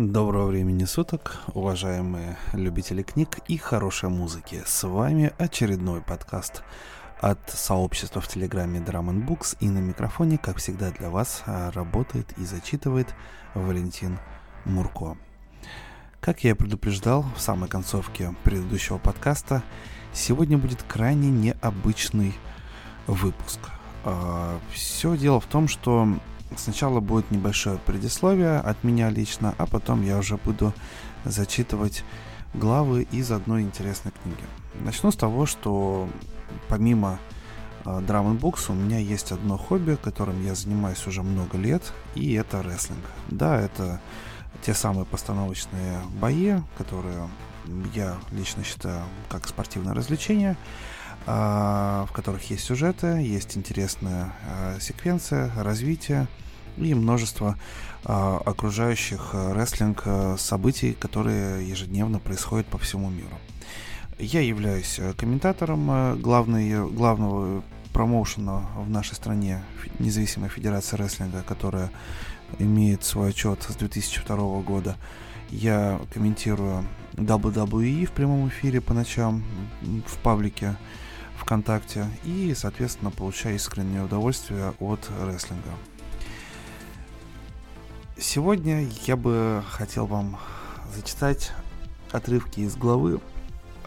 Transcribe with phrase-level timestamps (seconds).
[0.00, 4.62] Доброго времени суток, уважаемые любители книг и хорошей музыки.
[4.64, 6.62] С вами очередной подкаст
[7.20, 12.32] от сообщества в Телеграме Drum Books и на микрофоне, как всегда для вас, а, работает
[12.38, 13.14] и зачитывает
[13.52, 14.18] Валентин
[14.64, 15.18] Мурко.
[16.20, 19.62] Как я и предупреждал в самой концовке предыдущего подкаста,
[20.14, 22.34] сегодня будет крайне необычный
[23.06, 23.60] выпуск.
[24.04, 26.08] А, Все дело в том, что
[26.56, 30.74] Сначала будет небольшое предисловие от меня лично, а потом я уже буду
[31.24, 32.04] зачитывать
[32.54, 34.42] главы из одной интересной книги.
[34.84, 36.08] Начну с того, что
[36.68, 37.18] помимо
[37.84, 42.62] Drum Books у меня есть одно хобби, которым я занимаюсь уже много лет, и это
[42.62, 43.04] рестлинг.
[43.28, 44.00] Да, это
[44.62, 47.28] те самые постановочные бои, которые
[47.94, 50.56] я лично считаю как спортивное развлечение,
[51.30, 56.26] в которых есть сюжеты, есть интересная а, секвенция, развитие
[56.76, 57.56] и множество
[58.04, 60.04] а, окружающих рестлинг
[60.38, 63.38] событий, которые ежедневно происходят по всему миру.
[64.18, 67.62] Я являюсь комментатором главной, главного
[67.92, 69.62] промоушена в нашей стране,
[69.98, 71.90] независимая федерация рестлинга, которая
[72.58, 74.96] имеет свой отчет с 2002 года.
[75.50, 79.44] Я комментирую WWE в прямом эфире по ночам
[80.06, 80.76] в паблике
[81.50, 85.70] ВКонтакте и, соответственно, получаю искреннее удовольствие от рестлинга.
[88.16, 90.38] Сегодня я бы хотел вам
[90.94, 91.50] зачитать
[92.12, 93.20] отрывки из главы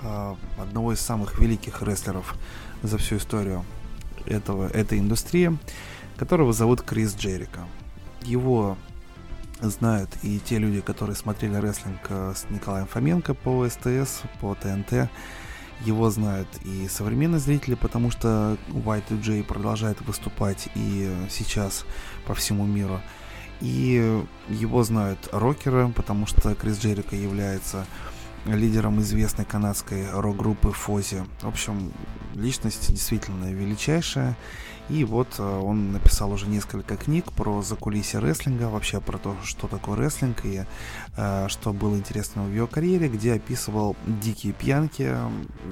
[0.01, 2.35] э, одного из самых великих рестлеров
[2.81, 3.63] за всю историю
[4.25, 5.57] этого, этой индустрии,
[6.17, 7.61] которого зовут Крис Джерика.
[8.23, 8.77] Его
[9.61, 15.09] знают и те люди, которые смотрели рестлинг э, с Николаем Фоменко по СТС, по ТНТ,
[15.85, 21.85] его знают и современные зрители, потому что Y2J продолжает выступать и сейчас
[22.25, 23.01] по всему миру.
[23.61, 27.85] И его знают рокеры, потому что Крис Джерика является
[28.45, 31.23] лидером известной канадской рок-группы Фози.
[31.41, 31.93] В общем,
[32.35, 34.35] личность действительно величайшая.
[34.89, 39.67] И вот э, он написал уже несколько книг про закулисье рестлинга, вообще про то, что
[39.67, 40.65] такое рестлинг и
[41.15, 45.15] э, что было интересного в его карьере, где описывал дикие пьянки,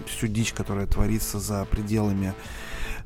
[0.08, 2.34] всю дичь, которая творится за пределами,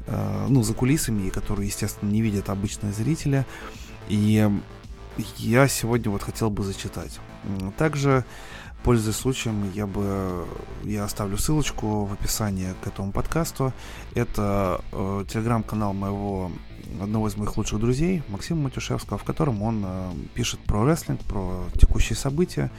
[0.06, 3.46] э, ну, за кулисами, и которую, естественно, не видят обычные зрители.
[4.08, 4.48] И
[5.38, 7.20] я сегодня вот хотел бы зачитать.
[7.78, 8.26] Также
[8.85, 10.46] Пользуясь случаем, я бы
[10.84, 13.73] я оставлю ссылочку в описании к этому подкасту.
[14.13, 16.51] Это э, телеграм-канал моего
[17.01, 21.63] одного из моих лучших друзей, Максима Матюшевского, в котором он э, пишет про рестлинг, про
[21.79, 22.69] текущие события.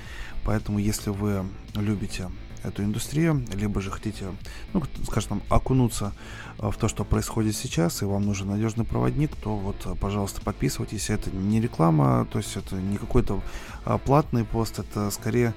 [0.45, 2.28] Поэтому, если вы любите
[2.62, 4.27] эту индустрию, либо же хотите,
[4.72, 6.12] ну, скажем, окунуться
[6.59, 10.41] э, в то, что происходит сейчас, и вам нужен надежный проводник, то вот, э, пожалуйста,
[10.41, 11.11] подписывайтесь.
[11.11, 13.41] Это не реклама, то есть это не какой-то
[13.84, 15.55] э, платный пост, это скорее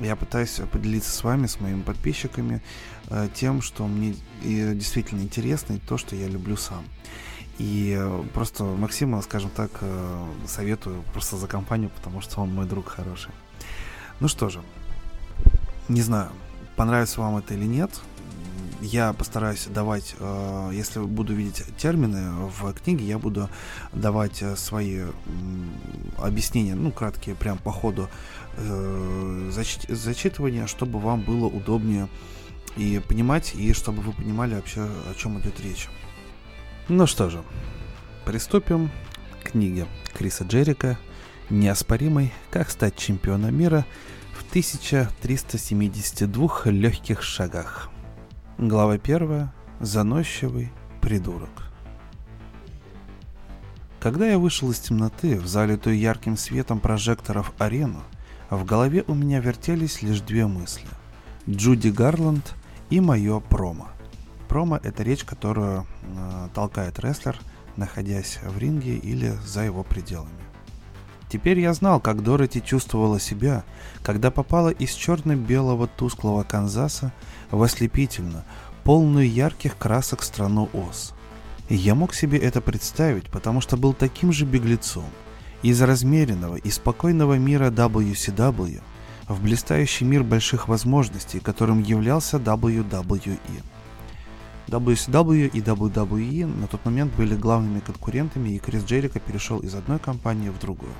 [0.00, 2.62] я пытаюсь поделиться с вами, с моими подписчиками,
[3.08, 6.84] э, тем, что мне э, действительно интересно и то, что я люблю сам.
[7.58, 9.70] И э, просто Максима, скажем так,
[10.46, 13.32] советую просто за компанию, потому что он мой друг хороший.
[14.20, 14.60] Ну что же,
[15.88, 16.30] не знаю,
[16.76, 17.90] понравится вам это или нет.
[18.82, 20.14] Я постараюсь давать,
[20.70, 23.48] если буду видеть термины в книге, я буду
[23.94, 25.04] давать свои
[26.18, 28.10] объяснения, ну, краткие, прям по ходу
[28.56, 32.08] э, зач- зачитывания, чтобы вам было удобнее
[32.76, 35.88] и понимать, и чтобы вы понимали вообще, о чем идет речь.
[36.88, 37.42] Ну что же,
[38.24, 38.90] приступим
[39.42, 40.98] к книге Криса Джерика
[41.50, 42.32] «Неоспоримый.
[42.50, 43.84] Как стать чемпионом мира
[44.32, 47.90] в 1372 легких шагах».
[48.58, 49.50] Глава 1.
[49.80, 51.50] Заносчивый придурок.
[54.00, 58.02] Когда я вышел из темноты в залитую ярким светом прожекторов арену,
[58.50, 60.86] в голове у меня вертелись лишь две мысли.
[61.48, 62.54] Джуди Гарланд
[62.90, 63.88] и мое промо.
[64.48, 67.38] Промо– это речь, которую э, толкает рестлер,
[67.74, 70.30] находясь в ринге или за его пределами.
[71.28, 73.64] Теперь я знал, как Дороти чувствовала себя,
[74.04, 77.12] когда попала из черно-белого тусклого Канзаса
[77.50, 78.44] в ослепительно,
[78.84, 81.14] полную ярких красок страну Оз.
[81.68, 85.06] Я мог себе это представить, потому что был таким же беглецом–
[85.66, 88.80] из размеренного и спокойного мира WCW
[89.26, 93.38] в блистающий мир больших возможностей, которым являлся WWE.
[94.68, 99.98] WCW и WWE на тот момент были главными конкурентами, и Крис Джерика перешел из одной
[99.98, 100.92] компании в другую.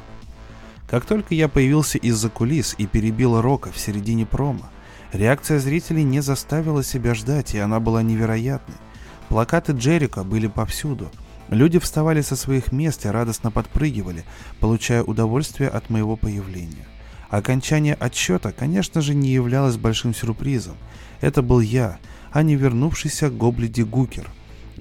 [0.89, 4.69] Как только я появился из-за кулис и перебил Рока в середине промо,
[5.13, 8.77] реакция зрителей не заставила себя ждать, и она была невероятной.
[9.29, 11.09] Плакаты Джерика были повсюду–
[11.49, 14.25] Люди вставали со своих мест и радостно подпрыгивали,
[14.61, 16.87] получая удовольствие от моего появления.
[17.29, 20.77] Окончание отсчета, конечно же, не являлось большим сюрпризом.
[21.21, 21.99] Это был я,
[22.33, 24.29] а не вернувшийся Гоблиди Гукер.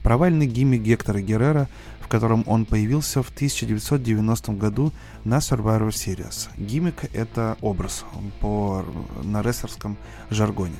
[0.03, 1.67] Провальный гиммик Гектора Геррера,
[1.99, 4.91] в котором он появился в 1990 году
[5.23, 6.49] на Survivor Series.
[6.57, 8.05] Гиммик— это образ
[8.39, 8.85] по,
[9.23, 9.97] на рестлерском
[10.29, 10.77] жаргоне.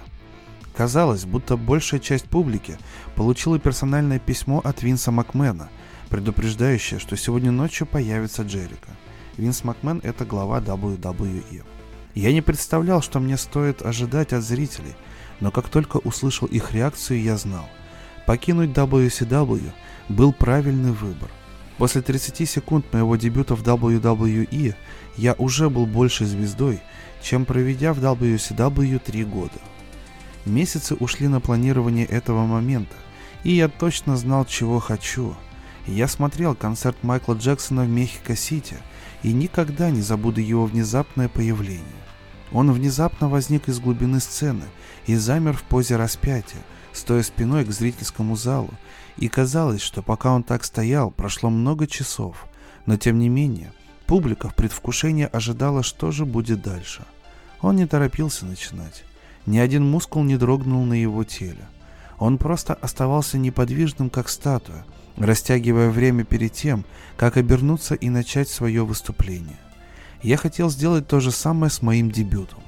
[0.76, 2.78] Казалось, будто большая часть публики
[3.16, 5.70] получила персональное письмо от Винса Макмена,
[6.10, 8.90] предупреждающее, что сегодня ночью появится Джерика.
[9.38, 11.64] Винс Макмен— это глава WWE.
[12.14, 14.96] Я не представлял, что мне стоит ожидать от зрителей,
[15.40, 17.68] но как только услышал их реакцию, я знал.
[18.26, 19.72] Покинуть WCW
[20.10, 21.30] был правильный выбор.
[21.78, 24.76] После 30 секунд моего дебюта в WWE
[25.18, 26.82] я уже был большей звездой,
[27.22, 29.60] чем проведя в WCW три года.
[30.46, 32.96] Месяцы ушли на планирование этого момента,
[33.44, 35.36] и я точно знал, чего хочу.
[35.88, 38.78] Я смотрел концерт Майкла Джексона в Мехико-Сити
[39.24, 41.84] и никогда не забуду его внезапное появление.
[42.52, 44.66] Он внезапно возник из глубины сцены
[45.08, 46.62] и замер в позе распятия,
[46.94, 48.72] стоя спиной к зрительскому залу,
[49.18, 52.46] и казалось, что пока он так стоял, прошло много часов,
[52.86, 53.74] но тем не менее,
[54.06, 57.04] публика в предвкушении ожидала, что же будет дальше.
[57.62, 59.04] Он не торопился начинать.
[59.46, 61.68] Ни один мускул не дрогнул на его теле.
[62.18, 64.86] Он просто оставался неподвижным, как статуя,
[65.18, 66.86] растягивая время перед тем,
[67.18, 69.58] как обернуться и начать свое выступление.
[70.22, 72.60] Я хотел сделать то же самое с моим дебютом.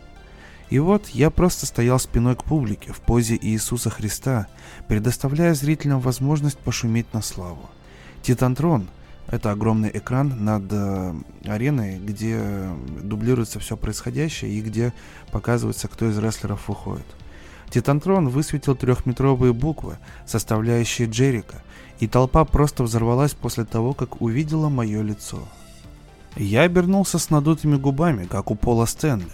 [0.69, 4.47] И вот я просто стоял спиной к публике в позе Иисуса Христа,
[4.87, 7.69] предоставляя зрителям возможность пошуметь на славу.
[8.21, 8.89] Титантрон
[9.29, 11.13] это огромный экран над э,
[11.45, 12.69] ареной, где
[13.01, 14.93] дублируется все происходящее и где
[15.31, 17.05] показывается, кто из рестлеров выходит.
[17.69, 21.61] Титантрон высветил трехметровые буквы, составляющие Джерика,
[21.99, 25.39] и толпа просто взорвалась после того, как увидела мое лицо.
[26.35, 29.27] Я обернулся с надутыми губами, как у Пола Стэнли.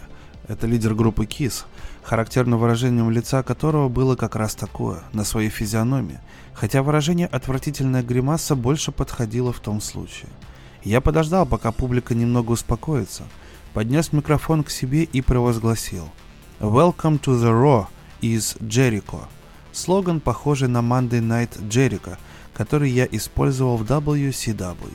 [0.48, 1.66] Это лидер группы Kiss,
[2.02, 6.20] характерным выражением лица которого было как раз такое, на своей физиономии,
[6.54, 10.30] хотя выражение «отвратительная гримаса» больше подходило в том случае.
[10.84, 13.24] Я подождал, пока публика немного успокоится,
[13.74, 16.10] поднес микрофон к себе и провозгласил
[16.60, 17.88] «Welcome to the Raw
[18.22, 19.22] из Jericho».
[19.72, 22.18] Слоган, похожий на Monday Night Jericho,
[22.54, 24.94] который я использовал в WCW.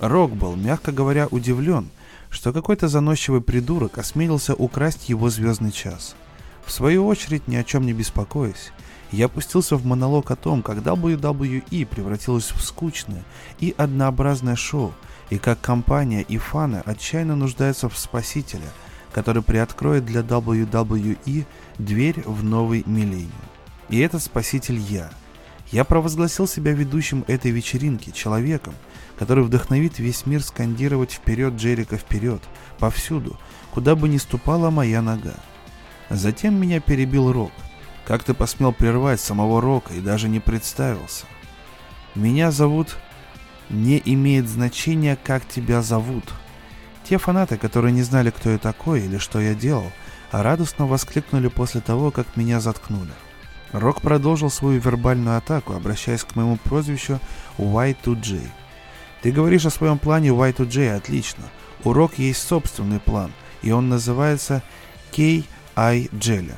[0.00, 1.90] Рок был, мягко говоря, удивлен,
[2.30, 6.16] что какой-то заносчивый придурок осмелился украсть его звездный час–
[6.70, 8.70] в свою очередь, ни о чем не беспокоясь,
[9.12, 13.24] я опустился в монолог о том, как WWE превратилась в скучное
[13.58, 14.94] и однообразное шоу,
[15.30, 18.68] и как компания и фаны отчаянно нуждаются в спасителе,
[19.12, 21.46] который приоткроет для WWE
[21.78, 23.30] дверь в новый миллениум.
[23.88, 25.10] И этот спаситель я.
[25.72, 28.74] Я провозгласил себя ведущим этой вечеринки, человеком,
[29.18, 32.42] который вдохновит весь мир скандировать «Вперед, Джерика, вперед!»
[32.78, 33.38] повсюду,
[33.72, 35.34] куда бы ни ступала моя нога.
[36.08, 37.52] Затем меня перебил Рок.
[38.10, 41.26] Как ты посмел прервать самого Рока и даже не представился?
[42.16, 42.96] Меня зовут...
[43.68, 46.24] Не имеет значения, как тебя зовут.
[47.04, 49.92] Те фанаты, которые не знали, кто я такой или что я делал,
[50.32, 53.12] радостно воскликнули после того, как меня заткнули.
[53.70, 57.20] Рок продолжил свою вербальную атаку, обращаясь к моему прозвищу
[57.58, 58.40] Y2J.
[59.22, 61.44] Ты говоришь о своем плане Y2J, отлично.
[61.84, 63.30] У Рок есть собственный план,
[63.62, 64.64] и он называется
[65.14, 65.44] K
[65.76, 66.56] Ай Джелли.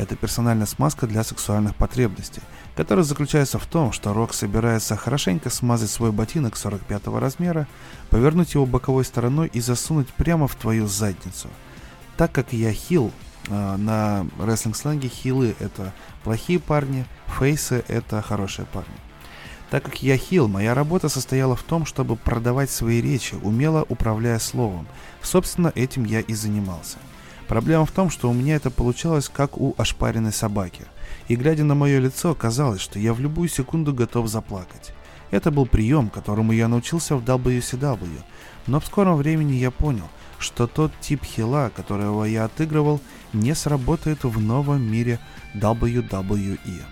[0.00, 2.40] Это персональная смазка для сексуальных потребностей,
[2.74, 7.68] которая заключается в том, что Рок собирается хорошенько смазать свой ботинок 45 размера,
[8.08, 11.50] повернуть его боковой стороной и засунуть прямо в твою задницу.
[12.16, 13.12] Так как я хил,
[13.48, 15.92] э, на рестлинг-сленге хилы это
[16.24, 17.04] плохие парни,
[17.38, 18.96] фейсы это хорошие парни.
[19.68, 24.38] Так как я хил, моя работа состояла в том, чтобы продавать свои речи, умело управляя
[24.38, 24.86] словом.
[25.20, 26.96] Собственно, этим я и занимался.
[27.50, 30.84] Проблема в том, что у меня это получалось как у ошпаренной собаки.
[31.26, 34.92] И глядя на мое лицо, казалось, что я в любую секунду готов заплакать.
[35.32, 38.20] Это был прием, которому я научился в WCW,
[38.68, 43.00] но в скором времени я понял, что тот тип хила, которого я отыгрывал,
[43.32, 45.18] не сработает в новом мире
[45.56, 46.84] WWE.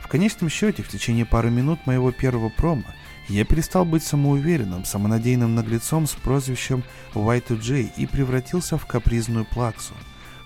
[0.00, 2.84] В конечном счете, в течение пары минут моего первого промо
[3.28, 9.94] я перестал быть самоуверенным, самонадеянным наглецом с прозвищем Y2J и превратился в капризную плаксу.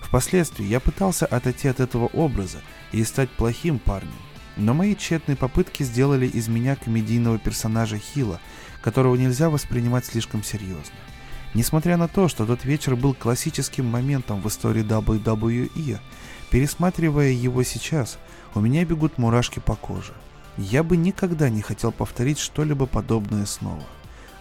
[0.01, 2.57] Впоследствии я пытался отойти от этого образа
[2.91, 4.11] и стать плохим парнем,
[4.57, 8.39] но мои тщетные попытки сделали из меня комедийного персонажа Хила,
[8.81, 10.95] которого нельзя воспринимать слишком серьезно.
[11.53, 15.99] Несмотря на то, что тот вечер был классическим моментом в истории WWE,
[16.49, 18.17] пересматривая его сейчас,
[18.55, 20.13] у меня бегут мурашки по коже–
[20.57, 23.83] я бы никогда не хотел повторить что-либо подобное снова.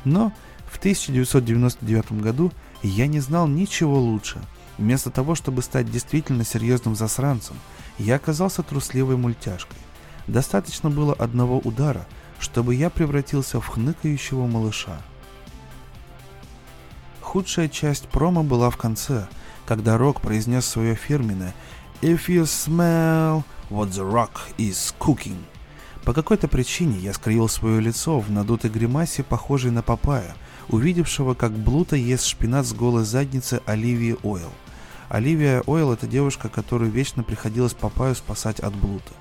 [0.04, 0.32] Но
[0.70, 2.52] в 1999 году
[2.82, 4.40] Я не знал ничего лучше.
[4.78, 7.56] Вместо того, чтобы стать действительно серьезным засранцем,
[7.98, 9.76] я оказался трусливой мультяшкой.
[10.26, 12.06] Достаточно было одного удара,
[12.38, 15.02] чтобы я превратился в хныкающего малыша.
[17.20, 19.28] Худшая часть промо была в конце,
[19.66, 21.54] когда Рок произнес свое фирменное
[22.00, 25.44] «If you smell what the rock is cooking»,
[26.04, 30.34] по какой-то причине я скривил свое лицо в надутой гримасе, похожей на папая,
[30.68, 34.50] увидевшего, как Блута ест шпинат с голой задницы Оливии Ойл.
[35.10, 39.12] Оливия Ойл– это девушка, которую вечно приходилось папаю спасать от Блута.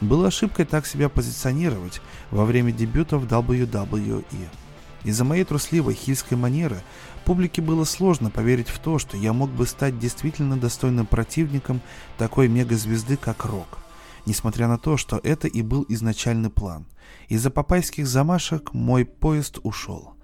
[0.00, 4.24] Было ошибкой так себя позиционировать во время дебюта в WWE.
[5.04, 6.82] Из-за моей трусливой хильской манеры
[7.24, 11.80] публике было сложно поверить в то, что я мог бы стать действительно достойным противником
[12.18, 13.78] такой мегазвезды, как Рок–
[14.26, 16.86] несмотря на то, что это и был изначальный план.
[17.28, 20.14] Из-за папайских замашек мой поезд ушел.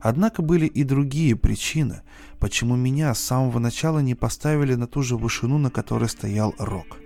[0.00, 2.02] Однако были и другие причины,
[2.40, 6.98] почему меня с самого начала не поставили на ту же вышину, на которой стоял Рок.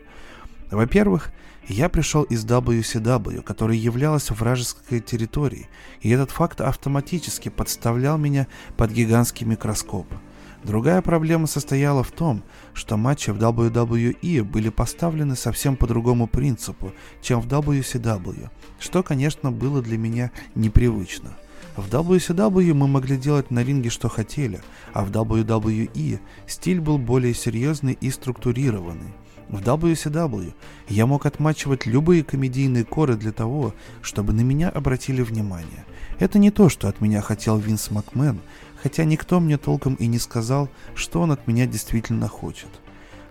[0.71, 1.31] Во-первых,
[1.69, 5.69] я пришел из WCW, которая являлась вражеской территорией,
[6.01, 8.47] и этот факт автоматически подставлял меня
[8.77, 10.07] под гигантский микроскоп–
[10.67, 12.43] Другая проблема состояла в том,
[12.75, 16.93] что матчи в WWE были поставлены совсем по другому принципу,
[17.23, 21.37] чем в WCW, что, конечно, было для меня непривычно.
[21.77, 24.61] В WCW мы могли делать на ринге что хотели,
[24.93, 26.19] а в WWE
[26.49, 29.15] стиль был более серьезный и структурированный.
[29.49, 30.53] В WCW
[30.89, 35.85] я мог отмачивать любые комедийные коры для того, чтобы на меня обратили внимание.
[36.19, 38.41] Это не то, что от меня хотел Винс Макмен,
[38.87, 42.69] хотя никто мне толком и не сказал, что он от меня действительно хочет.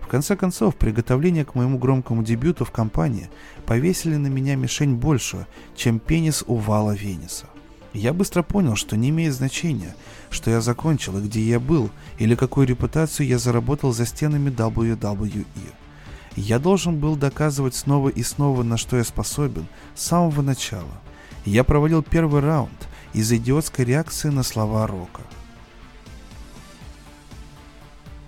[0.02, 3.30] В конце концов, приготовление к моему громкому дебюту в компании
[3.66, 7.46] повесили на меня мишень больше, чем пенис у Вала Венеса.
[7.94, 9.96] Я быстро понял, что не имеет значения,
[10.30, 15.46] что я закончил и где я был, или какую репутацию я заработал за стенами WWE.
[16.36, 21.02] Я должен был доказывать снова и снова, на что я способен, с самого начала.
[21.46, 25.22] Я провалил первый раунд из-за идиотской реакции на слова Рока.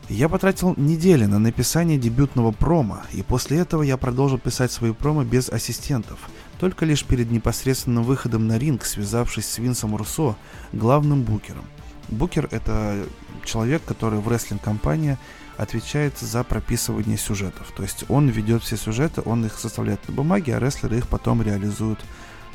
[0.10, 5.26] Я потратил недели на написание дебютного промо, и после этого я продолжил писать свои промо
[5.26, 6.18] без ассистентов,
[6.62, 10.38] только лишь перед непосредственным выходом на ринг, связавшись с Винсом Руссо,
[10.72, 11.66] главным букером.
[12.08, 13.06] Букер— это
[13.44, 15.18] человек, который в рестлинг-компании
[15.58, 17.74] отвечает за прописывание сюжетов.
[17.76, 21.42] То есть он ведет все сюжеты, он их составляет на бумаге, а рестлеры их потом
[21.42, 22.00] реализуют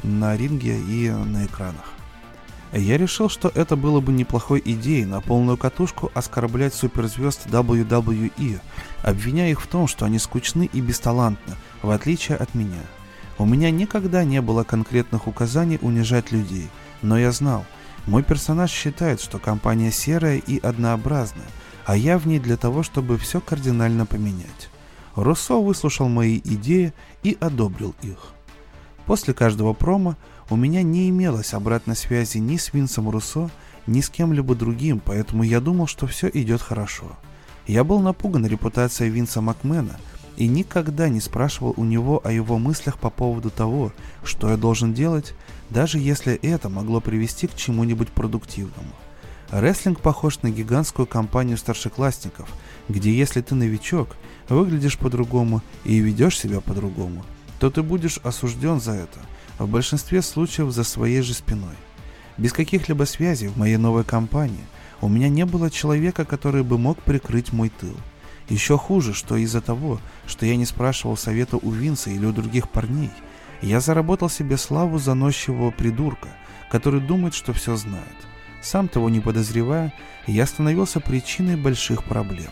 [0.03, 1.93] на ринге и на экранах.
[2.73, 8.61] Я решил, что это было бы неплохой идеей на полную катушку оскорблять суперзвезд WWE,
[9.03, 12.81] обвиняя их в том, что они скучны и бесталантны, в отличие от меня.
[13.39, 16.71] У меня никогда не было конкретных указаний унижать людей,
[17.03, 17.67] но я знал,
[18.07, 21.47] мой персонаж считает, что компания серая и однообразная,
[21.85, 24.71] а я в ней для того, чтобы все кардинально поменять.
[25.15, 28.33] Руссо выслушал мои идеи и одобрил их.
[29.05, 30.17] После каждого промо
[30.51, 33.51] у меня не имелось обратной связи ни с Винсом Руссо,
[33.87, 37.17] ни с кем-либо другим, поэтому я думал, что все идет хорошо.
[37.67, 39.99] Я был напуган репутацией Винса Макмена
[40.37, 43.93] и никогда не спрашивал у него о его мыслях по поводу того,
[44.25, 45.35] что я должен делать,
[45.71, 48.93] даже если это могло привести к чему-нибудь продуктивному.
[49.51, 52.49] Рестлинг похож на гигантскую компанию старшеклассников,
[52.89, 54.17] где если ты новичок,
[54.49, 57.25] выглядишь по-другому и ведешь себя по-другому,
[57.61, 59.19] то ты будешь осужден за это–
[59.65, 61.75] в большинстве случаев за своей же спиной.
[62.39, 64.65] Без каких-либо связей в моей новой компании
[65.01, 67.97] у меня не было человека, который бы мог прикрыть мой тыл.
[68.49, 72.69] Еще хуже, что из-за того, что я не спрашивал совета у Винса или у других
[72.71, 73.11] парней,
[73.61, 76.29] я заработал себе славу заносчивого придурка,
[76.71, 78.07] который думает, что все знает.
[78.61, 79.93] Сам того не подозревая,
[80.27, 82.51] я становился причиной больших проблем.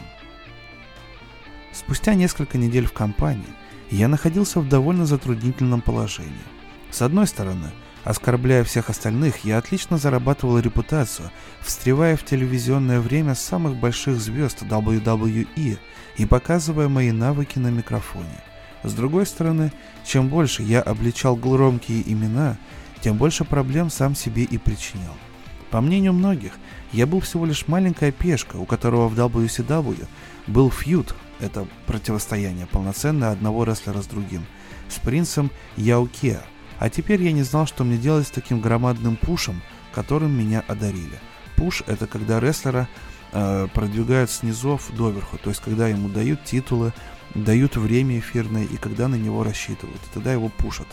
[1.72, 3.44] Спустя несколько недель в компании
[3.90, 6.32] я находился в довольно затруднительном положении–
[6.90, 7.70] с одной стороны,
[8.04, 11.30] оскорбляя всех остальных, я отлично зарабатывал репутацию,
[11.60, 15.78] встревая в телевизионное время самых больших звезд WWE
[16.16, 18.42] и показывая мои навыки на микрофоне.
[18.82, 19.72] С другой стороны,
[20.04, 22.56] чем больше я обличал громкие имена,
[23.00, 25.14] тем больше проблем сам себе и причинял.
[25.70, 26.52] По мнению многих,
[26.92, 30.06] я был всего лишь маленькая пешка, у которого в WCW
[30.46, 34.44] был фьюд, это противостояние полноценное одного рестлера с другим,
[34.88, 36.42] с принцем Яукеа,
[36.80, 39.60] а теперь я не знал, что мне делать с таким громадным пушем,
[39.92, 41.20] которым меня одарили.
[41.54, 42.88] Пуш— это когда рестлера
[43.32, 46.94] э, продвигают снизов доверху, то есть когда ему дают титулы,
[47.34, 50.86] дают время эфирное и когда на него рассчитывают, и тогда его пушат.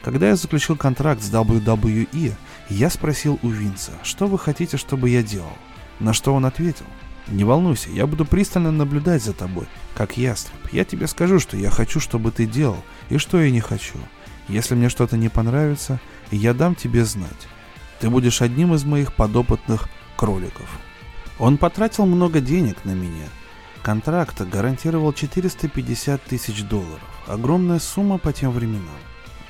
[0.00, 2.32] Когда я заключил контракт с WWE,
[2.68, 5.58] я спросил у Винса, что вы хотите, чтобы я делал?
[5.98, 6.86] На что он ответил,
[7.26, 10.56] «Не волнуйся, я буду пристально наблюдать за тобой, как ястреб.
[10.70, 13.98] Я тебе скажу, что я хочу, чтобы ты делал, и что я не хочу.
[14.50, 16.00] Если мне что-то не понравится,
[16.32, 17.48] я дам тебе знать.
[18.00, 20.68] Ты будешь одним из моих подопытных кроликов».
[21.38, 23.26] Он потратил много денег на меня.
[23.82, 27.00] Контракт гарантировал 450 тысяч долларов.
[27.26, 28.98] Огромная сумма по тем временам.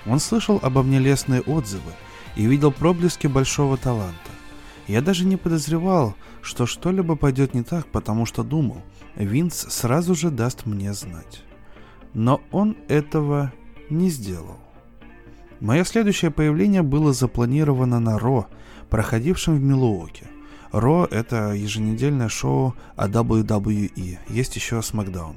[0.06, 1.92] Он слышал обо мне лестные отзывы
[2.36, 4.30] и видел проблески большого таланта.
[4.86, 8.82] Я даже не подозревал, что что-либо пойдет не так, потому что думал,
[9.16, 11.42] Винс сразу же даст мне знать.
[12.12, 13.52] Но он этого
[13.88, 14.58] не сделал.
[15.60, 18.46] Мое следующее появление было запланировано на Ро,
[18.88, 20.26] проходившем в Милуоке.
[20.72, 25.34] Ро— это еженедельное шоу о WWE, есть еще SmackDown.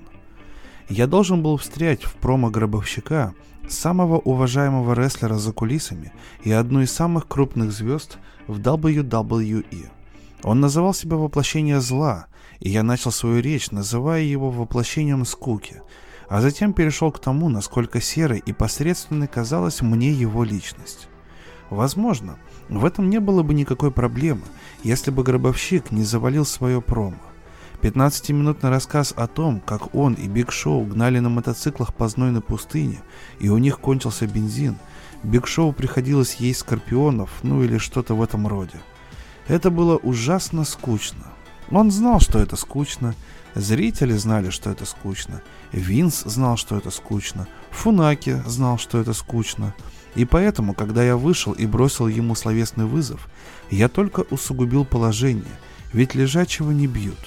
[0.88, 3.34] Я должен был встрять в промо гробовщика
[3.68, 6.14] самого уважаемого рестлера за кулисами
[6.44, 9.90] и одну из самых крупных звезд в WWE.
[10.44, 12.28] Он называл себя воплощение зла,
[12.60, 15.82] и я начал свою речь, называя его воплощением скуки,
[16.34, 21.08] а затем перешел к тому, насколько серой и посредственной казалась мне его личность.
[21.70, 24.42] Возможно, в этом не было бы никакой проблемы,
[24.82, 27.20] если бы гробовщик не завалил свое промо.
[27.84, 33.04] 15-минутный рассказ о том, как он и Биг Шоу гнали на мотоциклах по знойной пустыне,
[33.40, 34.78] и у них кончился бензин,
[35.22, 38.82] Биг Шоу приходилось есть скорпионов, ну или что-то в этом роде.
[39.48, 41.26] Это было ужасно скучно.
[41.70, 43.14] Он знал, что это скучно,
[43.56, 45.42] зрители знали, что это скучно,
[45.72, 49.74] Винс знал, что это скучно, Фунаки знал, что это скучно.
[50.16, 53.28] И поэтому, когда я вышел и бросил ему словесный вызов,
[53.72, 55.60] я только усугубил положение,
[55.92, 57.18] ведь лежачего не бьют.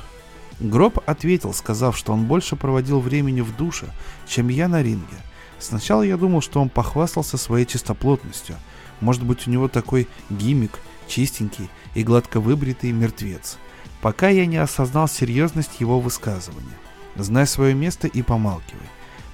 [0.61, 3.87] Гроб ответил, сказав, что он больше проводил времени в душе,
[4.27, 5.17] чем я на ринге.
[5.59, 8.57] Сначала я думал, что он похвастался своей чистоплотностью.
[9.01, 10.79] Может быть, у него такой гиммик,
[11.09, 13.59] чистенький и гладко выбритый мертвец.
[14.07, 16.79] Пока я не осознал серьезность его высказывания.
[17.17, 18.87] Знай свое место и помалкивай.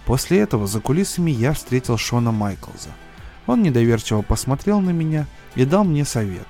[0.07, 2.89] После этого за кулисами я встретил Шона Майклза.
[3.47, 6.47] Он недоверчиво посмотрел на меня и дал мне совет.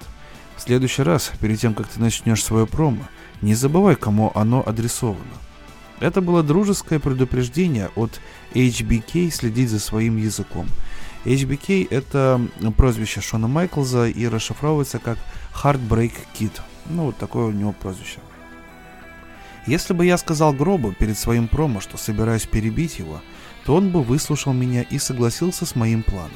[0.56, 3.08] В следующий раз, перед тем, как ты начнешь свое промо,
[3.40, 5.34] не забывай, кому оно адресовано.
[5.98, 8.20] Это было дружеское предупреждение от
[8.54, 10.68] HBK следить за своим языком.
[11.24, 12.40] HBK— это
[12.76, 15.18] прозвище Шона Майклза и расшифровывается как
[15.64, 16.52] Heartbreak Kid.
[16.86, 18.18] Ну, вот такое у него прозвище.
[19.66, 23.22] Если бы я сказал Гробу перед своим промо, что собираюсь перебить его,
[23.64, 26.32] то он бы выслушал меня и согласился с моим планом.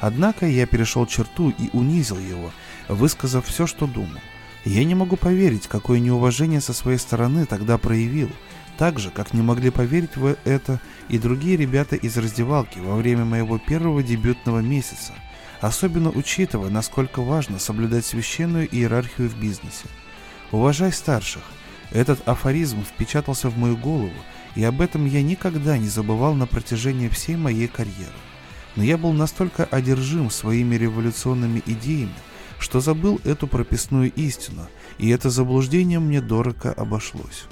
[0.00, 2.52] Однако я перешел черту и унизил его,
[2.88, 4.20] высказав все, что думал.
[4.64, 8.30] Я не могу поверить, какое неуважение со своей стороны тогда проявил,
[8.76, 13.24] так же, как не могли поверить в это и другие ребята из раздевалки во время
[13.24, 15.14] моего первого дебютного месяца,
[15.60, 19.86] особенно учитывая, насколько важно соблюдать священную иерархию в бизнесе.
[20.52, 21.42] Уважай старших.
[21.90, 24.12] Этот афоризм впечатался в мою голову,
[24.54, 28.12] и об этом я никогда не забывал на протяжении всей моей карьеры.
[28.76, 32.14] Но я был настолько одержим своими революционными идеями,
[32.58, 34.68] что забыл эту прописную истину,
[34.98, 37.46] и это заблуждение мне дорого обошлось.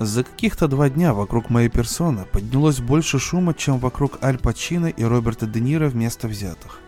[0.00, 5.04] За каких-то два дня вокруг моей персоны поднялось больше шума, чем вокруг Аль Пачино и
[5.04, 6.80] Роберта Де Ниро вместо взятых.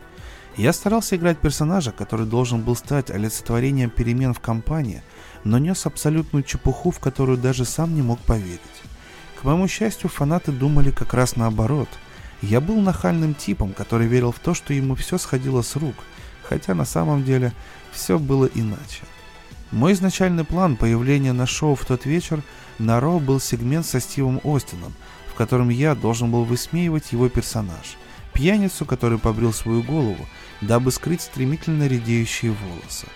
[0.56, 5.02] Я старался играть персонажа, который должен был стать олицетворением перемен в компании,
[5.44, 8.60] но нес абсолютную чепуху, в которую даже сам не мог поверить.
[9.40, 11.88] К моему счастью, фанаты думали как раз наоборот.
[12.40, 15.94] Я был нахальным типом, который верил в то, что ему все сходило с рук–
[16.52, 17.52] хотя на самом деле
[17.92, 19.02] все было иначе.
[19.72, 22.42] Мой изначальный план появления на шоу в тот вечер
[22.78, 24.92] на Ро был сегмент со Стивом Остином,
[25.26, 27.96] в котором я должен был высмеивать его персонаж,
[28.34, 30.28] пьяницу, который побрил свою голову,
[30.60, 33.06] дабы скрыть стремительно редеющие волосы.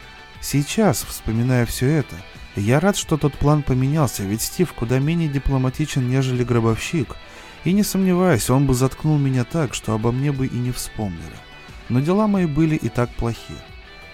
[0.41, 2.17] Сейчас, вспоминая все это,
[2.57, 7.17] я рад, что тот план поменялся, ведь Стив куда менее дипломатичен, нежели гробовщик,
[7.65, 11.21] и не сомневаюсь, он бы заткнул меня так, что обо мне бы и не вспомнили.
[11.91, 13.55] Но дела мои были и так плохи.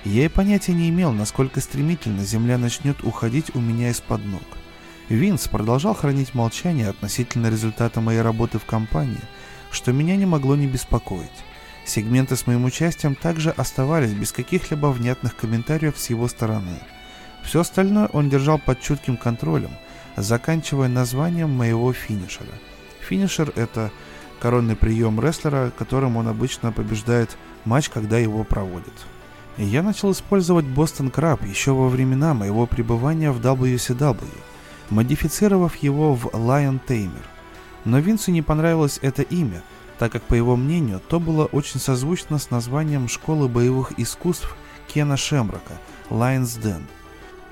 [0.04, 4.42] Я и понятия не имел, насколько стремительно земля начнет уходить у меня из-под ног.
[5.08, 9.20] Винс продолжал хранить молчание относительно результата моей работы в компании,
[9.70, 11.30] что меня не могло не беспокоить.
[11.84, 16.78] Сегменты с моим участием также оставались без каких-либо внятных комментариев с его стороны.
[17.44, 19.70] Все остальное он держал под чутким контролем,
[20.16, 22.52] заканчивая названием моего финишера.
[23.00, 23.92] Финишер— это
[24.40, 28.94] коронный прием рестлера, которым он обычно побеждает матч, когда его проводят.
[29.58, 34.28] Я начал использовать Бостон Краб еще во времена моего пребывания в WCW,
[34.90, 37.22] модифицировав его в Lion Tamer.
[37.84, 39.62] Но Винсу не понравилось это имя,
[39.98, 44.56] так как, по его мнению, то было очень созвучно с названием школы боевых искусств
[44.88, 45.74] Кена Шембрака–
[46.10, 46.82] Lion's Den.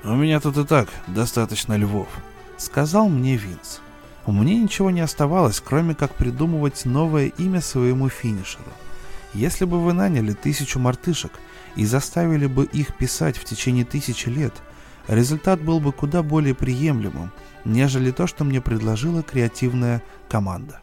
[0.03, 2.07] «У меня тут и так достаточно львов»,—
[2.57, 3.81] сказал мне Винс.
[4.27, 8.71] Меня ничего не оставалось, кроме как придумывать новое имя своему финишеру.
[9.33, 11.31] Если бы вы наняли тысячу мартышек
[11.75, 14.53] и заставили бы их писать в течение тысячи лет,
[15.07, 17.31] результат был бы куда более приемлемым,
[17.65, 20.81] нежели то, что мне предложила креативная команда.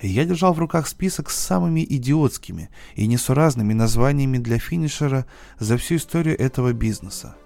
[0.00, 5.26] Я держал в руках список с самыми идиотскими и несуразными названиями для финишера
[5.58, 7.36] за всю историю этого бизнеса.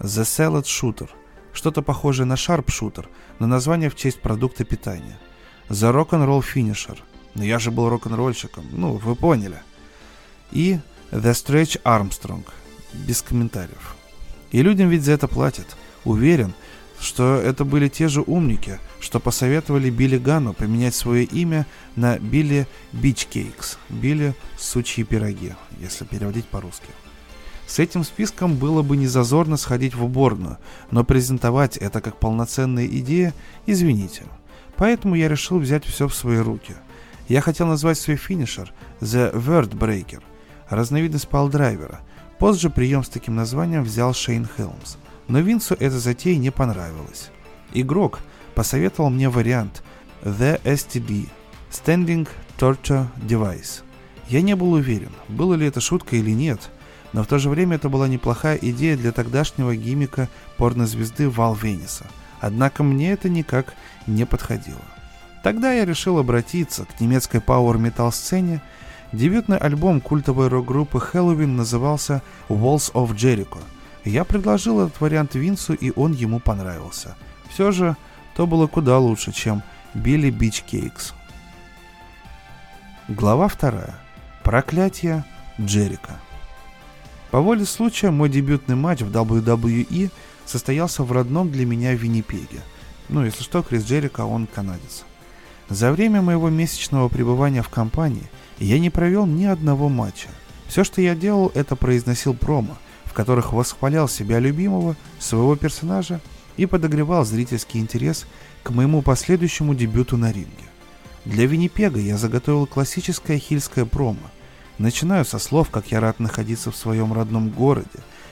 [0.00, 1.10] The Salad Shooter–
[1.58, 3.08] что-то похожее на шарпшутер,
[3.40, 5.18] но название в честь продукта питания.
[5.68, 6.98] The Rock'n'Roll Finisher.
[7.34, 9.58] Но я же был рок-н-ролльщиком, ну, вы поняли.
[10.50, 10.78] И
[11.10, 12.44] The Stretch Armstrong.
[12.92, 13.96] Без комментариев.
[14.50, 15.76] И людям ведь за это платят.
[16.04, 16.54] Уверен,
[17.00, 21.66] что это были те же умники, что посоветовали Билли Ганну поменять свое имя
[21.96, 26.88] на Билли Бичкейкс, Билли Сучьи Пироги, если переводить по-русски.
[27.66, 30.58] С этим списком было бы незазорно сходить в уборную,
[30.90, 33.34] но презентовать это как полноценная идея,
[33.66, 34.24] извините.
[34.76, 36.74] Поэтому я решил взять все в свои руки.
[37.28, 40.22] Я хотел назвать свой финишер The Word Breaker,
[40.68, 42.00] разновидность палдрайвера.
[42.38, 44.96] Позже прием с таким названием взял Шейн Хелмс.
[45.26, 47.30] Но Винсу эта затея не понравилась.
[47.72, 48.20] Игрок
[48.54, 49.82] посоветовал мне вариант
[50.22, 51.28] The STD–
[51.70, 52.28] Standing
[52.58, 53.82] Torture Device.
[54.28, 56.70] Я не был уверен, было ли это шутка или нет–
[57.12, 62.06] но в то же время это была неплохая идея для тогдашнего гимика порнозвезды Вал Венеса.
[62.40, 63.74] Однако мне это никак
[64.06, 64.80] не подходило.
[65.42, 68.62] Тогда я решил обратиться к немецкой пауэр-метал сцене.
[69.12, 73.60] Дебютный альбом культовой рок-группы Хэллоуин назывался Walls of Jericho.
[74.04, 77.16] Я предложил этот вариант Винсу, и он ему понравился.
[77.48, 77.96] Все же,
[78.36, 79.62] то было куда лучше, чем
[79.94, 81.14] Билли Бич Кейкс.
[83.08, 83.98] Глава вторая.
[84.42, 85.24] Проклятие
[85.58, 86.20] Джерика.
[87.30, 90.10] По воле случая мой дебютный матч в WWE
[90.44, 92.60] состоялся в родном для меня Виннипеге.
[93.08, 95.04] Ну, если что, Крис Джерика, он канадец.
[95.70, 100.28] За время моего месячного пребывания в компании я не провел ни одного матча.
[100.66, 106.20] Все, что я делал, это произносил промо, в которых восхвалял себя любимого, своего персонажа
[106.56, 108.26] и подогревал зрительский интерес
[108.62, 110.50] к моему последующему дебюту на ринге.
[111.24, 114.18] Для Виннипега я заготовил классическое хильское промо–
[114.78, 117.88] Начинаю со слов, как я рад находиться в своем родном городе,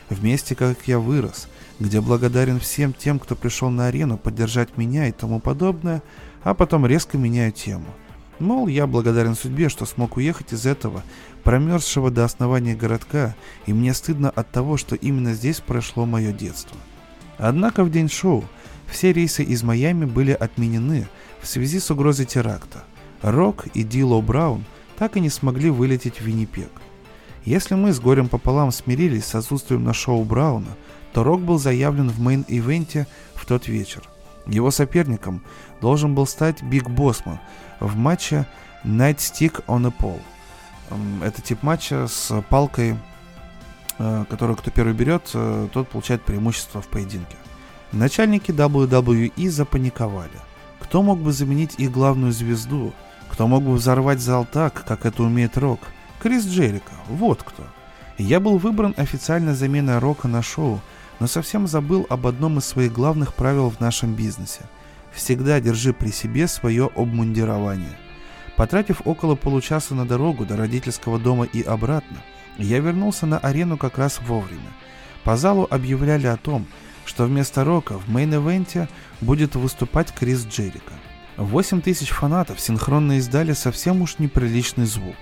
[0.08, 1.48] в месте, как я вырос,
[1.80, 6.04] где благодарен всем тем, кто пришел на арену поддержать меня и тому подобное,
[6.44, 7.86] а потом резко меняю тему.
[8.38, 11.02] Мол, я благодарен судьбе, что смог уехать из этого,
[11.42, 13.34] промерзшего до основания городка,
[13.66, 16.76] и мне стыдно от того, что именно здесь прошло мое детство.
[17.38, 18.44] Однако в день шоу
[18.86, 21.08] все рейсы из Майами были отменены
[21.40, 22.84] в связи с угрозой теракта.
[23.22, 24.64] Рок и Дило Браун–
[24.96, 26.70] так и не смогли вылететь в Виннипег.
[27.44, 30.76] Если мы с горем пополам смирились с отсутствием на шоу Брауна,
[31.12, 34.02] то Рок был заявлен в мейн-ивенте в тот вечер.
[34.46, 35.42] Его соперником
[35.80, 37.38] должен был стать Биг Боссман
[37.80, 38.46] в матче
[38.84, 40.22] Nightstick on a Pole.
[41.22, 42.96] Это тип матча с палкой,
[43.98, 47.36] э, которую кто первый берет, э, тот получает преимущество в поединке.
[47.92, 50.38] Начальники WWE запаниковали.
[50.80, 52.92] Кто мог бы заменить их главную звезду–
[53.36, 55.80] кто мог бы взорвать зал так, как это умеет Рок?
[56.20, 57.64] Крис Джерика, вот кто.
[58.18, 60.80] Я был выбран официальной заменой Рока на шоу,
[61.20, 64.62] но совсем забыл об одном из своих главных правил в нашем бизнесе.
[65.16, 67.96] Всегда держи при себе свое обмундирование.
[68.54, 72.18] Потратив около получаса на дорогу до родительского дома и обратно,
[72.58, 74.70] я вернулся на арену как раз вовремя.
[75.24, 76.66] По залу объявляли о том,
[77.06, 78.88] что вместо Рока в мейн-эвенте
[79.22, 80.92] будет выступать Крис Джерика.
[81.38, 85.16] 8 тысяч фанатов синхронно издали совсем уж неприличный звук.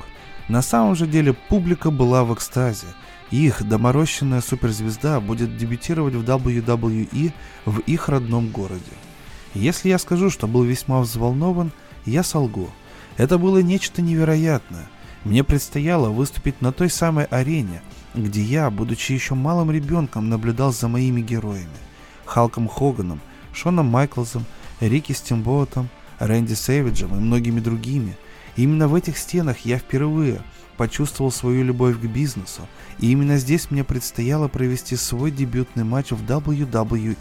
[0.48, 2.88] На самом же деле публика была в экстазе.
[3.30, 7.32] Их доморощенная суперзвезда будет дебютировать в WWE
[7.64, 8.92] в их родном городе.
[9.54, 11.70] Если я скажу, что был весьма взволнован,
[12.04, 12.70] я солгу.
[13.16, 14.88] Это было нечто невероятное.
[15.24, 17.80] Мне предстояло выступить на той самой арене,
[18.14, 21.68] где я, будучи еще малым ребенком, наблюдал за моими героями.
[22.24, 23.20] Халком Хоганом,
[23.52, 24.44] Шоном Майклзом,
[24.80, 25.88] Рики Стимботом,
[26.18, 28.16] Рэнди Сэвиджем и многими другими.
[28.56, 30.42] Именно в этих стенах я впервые
[30.76, 32.62] почувствовал свою любовь к бизнесу,
[32.98, 37.16] и именно здесь мне предстояло провести свой дебютный матч в WWE.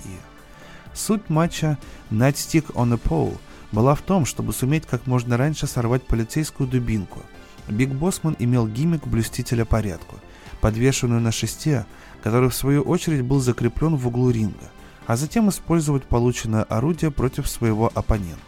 [0.93, 1.77] Суть матча
[2.11, 3.37] Nightstick on a Pole
[3.71, 7.21] была в том, чтобы суметь как можно раньше сорвать полицейскую дубинку.
[7.67, 10.17] Биг Боссман имел гиммик блюстителя порядку,
[10.61, 11.85] подвешенную на шесте,
[12.21, 14.69] который в свою очередь был закреплен в углу ринга,
[15.07, 18.39] а затем использовать полученное орудие против своего оппонента.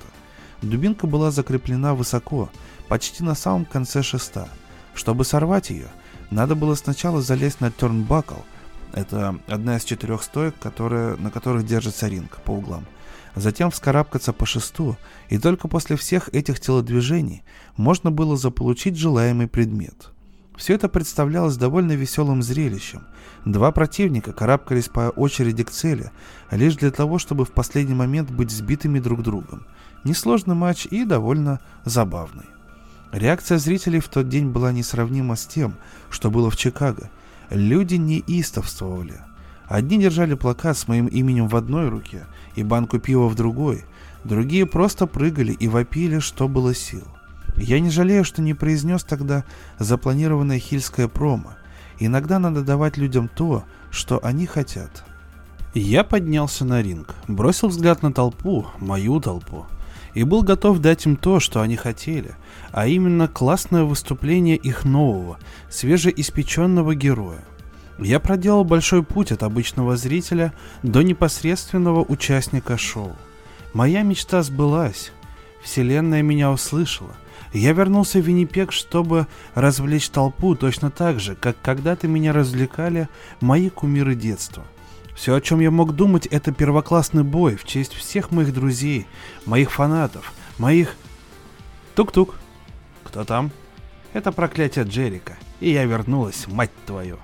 [0.62, 2.50] Дубинка была закреплена высоко,
[2.88, 4.48] почти на самом конце шеста.
[4.94, 5.88] Чтобы сорвать ее,
[6.30, 8.36] надо было сначала залезть на тернбакл,
[8.96, 12.86] Это одна из четырех стоек, которые, на которых держится ринг по углам.
[13.36, 14.96] Затем вскарабкаться по шесту,
[15.28, 17.44] и только после всех этих телодвижений
[17.76, 20.12] можно было заполучить желаемый предмет.
[20.56, 23.04] Все это представлялось довольно веселым зрелищем.
[23.44, 26.12] Два противника карабкались по очереди к цели,
[26.50, 29.68] лишь для того, чтобы в последний момент быть сбитыми друг другом.
[30.06, 32.46] Несложный матч и довольно забавный.
[33.12, 35.76] Реакция зрителей в тот день была несравнима с тем,
[36.10, 37.10] что было в Чикаго.
[37.50, 39.22] Люди неистовствовали.
[39.68, 43.84] Одни держали плакат с моим именем в одной руке и банку пива в другой,
[44.24, 47.04] другие просто прыгали и вопили, что было сил.
[47.58, 49.44] Я не жалею, что не произнес тогда
[49.80, 51.56] запланированное хильское промо.
[52.00, 55.06] Иногда надо давать людям то, что они хотят.
[55.74, 59.66] Я поднялся на ринг, бросил взгляд на толпу, мою толпу,
[60.16, 62.32] и был готов дать им то, что они хотели,
[62.72, 65.38] а именно классное выступление их нового,
[65.70, 67.44] свежеиспеченного героя.
[68.00, 73.16] Я проделал большой путь от обычного зрителя до непосредственного участника шоу.
[73.74, 75.12] Моя мечта сбылась.
[75.62, 77.16] Вселенная меня услышала.
[77.54, 83.08] Я вернулся в Виннипег, чтобы развлечь толпу точно так же, как когда-то меня развлекали
[83.40, 84.66] мои кумиры детства.
[85.16, 89.08] Все, о чем я мог думать, это первоклассный бой в честь всех моих друзей,
[89.46, 90.96] моих фанатов, моих...
[91.96, 92.36] Тук-тук.
[93.06, 93.52] Кто там?
[94.12, 95.38] Это проклятие Джерика.
[95.62, 97.18] И я вернулась, мать твою.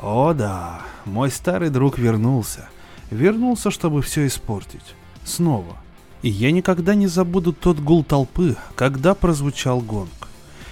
[0.00, 2.68] О да, мой старый друг вернулся.
[3.10, 4.94] Вернулся, чтобы все испортить.
[5.24, 5.76] Снова.
[6.22, 10.28] И я никогда не забуду тот гул толпы, когда прозвучал гонг.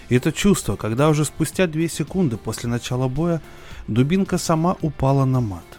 [0.09, 3.43] Это чувство, когда уже спустя две секунды после начала боя
[3.89, 5.74] дубинка сама упала на мат.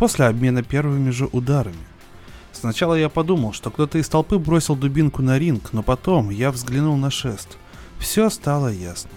[0.00, 1.84] После обмена первыми же ударами.
[2.52, 6.96] Сначала я подумал, что кто-то из толпы бросил дубинку на ринг, но потом я взглянул
[6.96, 7.58] на шест.
[7.98, 9.10] Все стало ясно.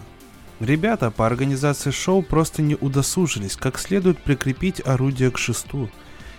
[0.60, 5.90] Ребята по организации шоу просто не удосужились как следует прикрепить орудие к шесту.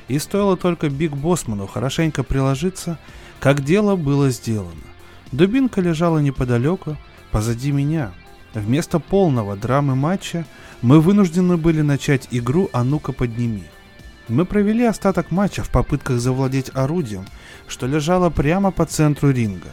[0.09, 2.99] И стоило только Биг Боссману хорошенько приложиться,
[3.41, 4.85] как дело было сделано.
[5.33, 6.99] Дубинка лежала неподалеку,
[7.31, 8.13] позади меня.
[8.53, 10.45] Вместо полного драмы матча
[10.83, 13.65] мы вынуждены были начать игру «А ну-ка подними».
[14.29, 17.27] Мы провели остаток матча в попытках завладеть орудием,
[17.69, 19.69] что лежало прямо по центру ринга.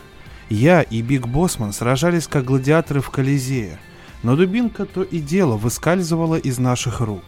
[0.50, 3.80] Я и Биг Боссман сражались как гладиаторы в Колизее–
[4.24, 7.24] но дубинка то и дело выскальзывала из наших рук.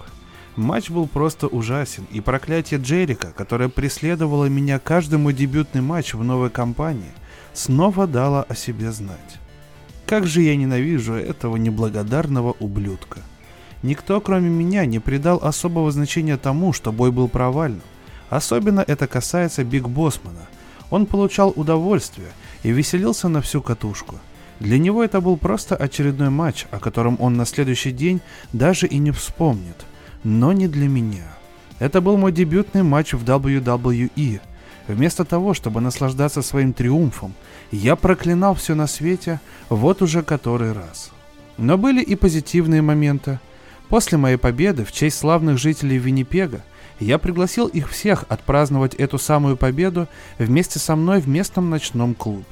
[0.55, 6.23] Матч был просто ужасен, и проклятие Джерика, которое преследовало меня каждый мой дебютный матч в
[6.23, 7.11] новой компании,
[7.53, 9.39] снова дало о себе знать.
[10.05, 13.21] Как же я ненавижу этого неблагодарного ублюдка.
[13.83, 17.81] Никто, кроме меня, не придал особого значения тому, что бой был провальным.
[18.29, 20.47] Особенно это касается Биг Боссмана.
[20.89, 22.29] Он получал удовольствие
[22.63, 24.15] и веселился на всю катушку–
[24.63, 28.21] для него это был просто очередной матч, о котором он на следующий день
[28.53, 29.75] даже и не вспомнит.
[30.23, 31.35] Но не для меня.
[31.79, 34.39] Это был мой дебютный матч в WWE.
[34.87, 37.33] Вместо того, чтобы наслаждаться своим триумфом,
[37.71, 41.11] я проклинал все на свете вот уже который раз.
[41.57, 43.39] Но были и позитивные моменты.
[43.89, 46.61] После моей победы в честь славных жителей Виннипега
[46.99, 52.45] я пригласил их всех отпраздновать эту самую победу вместе со мной в местном ночном клубе.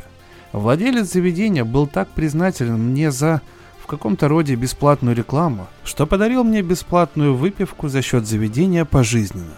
[0.51, 3.41] Владелец заведения был так признателен мне за
[3.81, 9.55] в каком-то роде бесплатную рекламу, что подарил мне бесплатную выпивку за счет заведения пожизненно.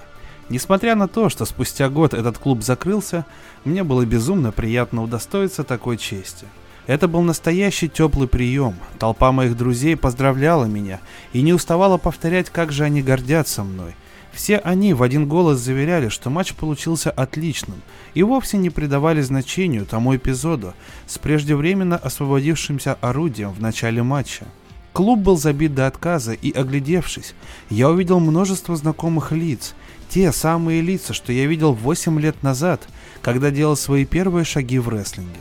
[0.50, 3.26] Несмотря на то, что спустя год этот клуб закрылся,
[3.66, 6.46] мне было безумно приятно удостоиться такой чести.
[6.86, 8.76] Это был настоящий теплый прием.
[9.00, 11.00] Толпа моих друзей поздравляла меня
[11.32, 13.96] и не уставала повторять, как же они гордятся мной.
[14.34, 17.82] Все они в один голос заверяли, что матч получился отличным
[18.16, 20.74] и вовсе не придавали значению тому эпизоду
[21.06, 24.46] с преждевременно освободившимся орудием в начале матча.
[24.92, 27.34] Клуб был забит до отказа, и, оглядевшись,
[27.70, 29.74] я увидел множество знакомых лиц,
[30.10, 32.88] те самые лица, что я видел 8 лет назад,
[33.22, 35.40] когда делал свои первые шаги в рестлинге.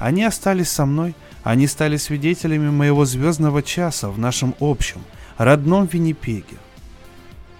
[0.00, 5.02] Они остались со мной, они стали свидетелями моего звездного часа в нашем общем,
[5.36, 6.56] родном Виннипеге.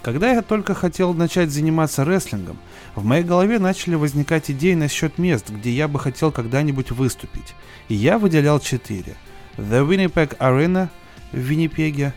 [0.03, 2.59] Когда я только хотел начать заниматься рестлингом,
[2.95, 7.55] в моей голове начали возникать идеи насчет мест, где я бы хотел когда-нибудь выступить.
[7.89, 9.17] И я выделял четыре.
[9.59, 10.89] The Winnipeg Arena
[11.33, 12.15] в Виннипеге,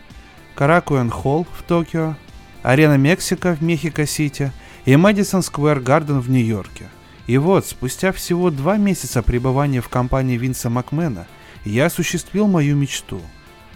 [0.54, 2.16] Каракуэн Холл в Токио,
[2.62, 4.52] Арена Мексика в Мехико-Сити
[4.86, 6.88] и Мэдисон Сквер Гарден в Нью-Йорке.
[7.26, 11.26] И вот, спустя всего два месяца пребывания в компании Винса Макмена,
[11.64, 13.20] я осуществил мою мечту.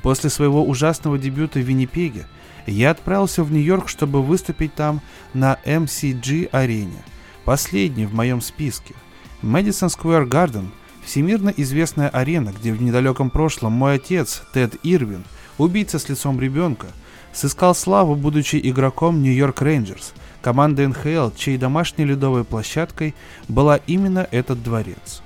[0.03, 2.27] После своего ужасного дебюта в Виннипеге
[2.67, 5.01] я отправился в Нью-Йорк, чтобы выступить там
[5.33, 7.03] на MCG-арене,
[7.45, 8.95] последний в моем списке.
[9.43, 10.71] Мэдисон Сквер Гарден–
[11.09, 15.25] всемирно известная арена, где в недалеком прошлом мой отец, Тед Ирвин,
[15.57, 16.89] убийца с лицом ребенка,
[17.33, 23.15] сыскал славу, будучи игроком Нью-Йорк Рейнджерс, команды НХЛ, чьей домашней ледовой площадкой
[23.49, 25.23] была именно этот дворец.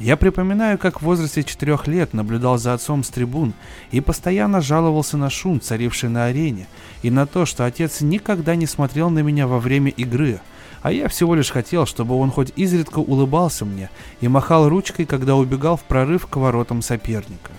[0.00, 3.52] Я припоминаю, как в возрасте четырех лет наблюдал за отцом с трибун
[3.90, 6.68] и постоянно жаловался на шум, царивший на арене,
[7.02, 10.40] и на то, что отец никогда не смотрел на меня во время игры,
[10.82, 13.90] а я всего лишь хотел, чтобы он хоть изредка улыбался мне
[14.20, 17.50] и махал ручкой, когда убегал в прорыв к воротам соперника.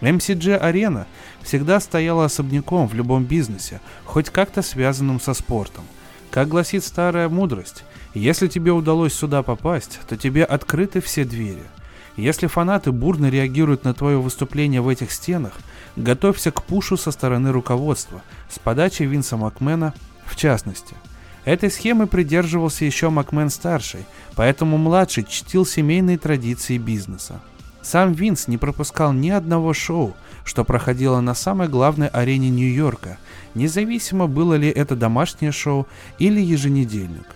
[0.00, 1.06] MCG-арена
[1.42, 5.84] всегда стояла особняком в любом бизнесе, хоть как-то связанном со спортом.
[6.34, 11.62] Как гласит старая мудрость, если тебе удалось сюда попасть, то тебе открыты все двери–
[12.16, 15.52] если фанаты бурно реагируют на твое выступление в этих стенах,
[15.96, 19.94] готовься к пушу со стороны руководства, с подачи Винса Макмена
[20.24, 20.94] в частности.
[21.44, 27.40] Этой схемы придерживался еще Макмен-старший, поэтому младший чтил семейные традиции бизнеса.
[27.82, 33.18] Сам Винс не пропускал ни одного шоу, что проходило на самой главной арене Нью-Йорка,
[33.54, 35.86] независимо было ли это домашнее шоу
[36.18, 37.26] или еженедельник.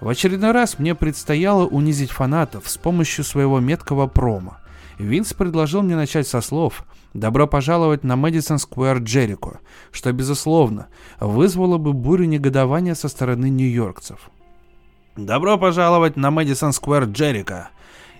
[0.00, 4.58] В очередной раз мне предстояло унизить фанатов с помощью своего меткого промо.
[4.98, 10.86] Винс предложил мне начать со слов «Добро пожаловать на Мэдисон Сквер Джерико», что, безусловно,
[11.18, 14.30] вызвало бы бурю негодования со стороны нью-йоркцев.
[15.16, 17.70] «Добро пожаловать на Мэдисон Сквер Джерико»,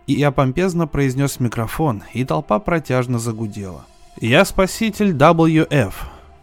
[0.08, 3.84] и я помпезно произнес микрофон, и толпа протяжно загудела.
[4.20, 5.92] «Я спаситель WF».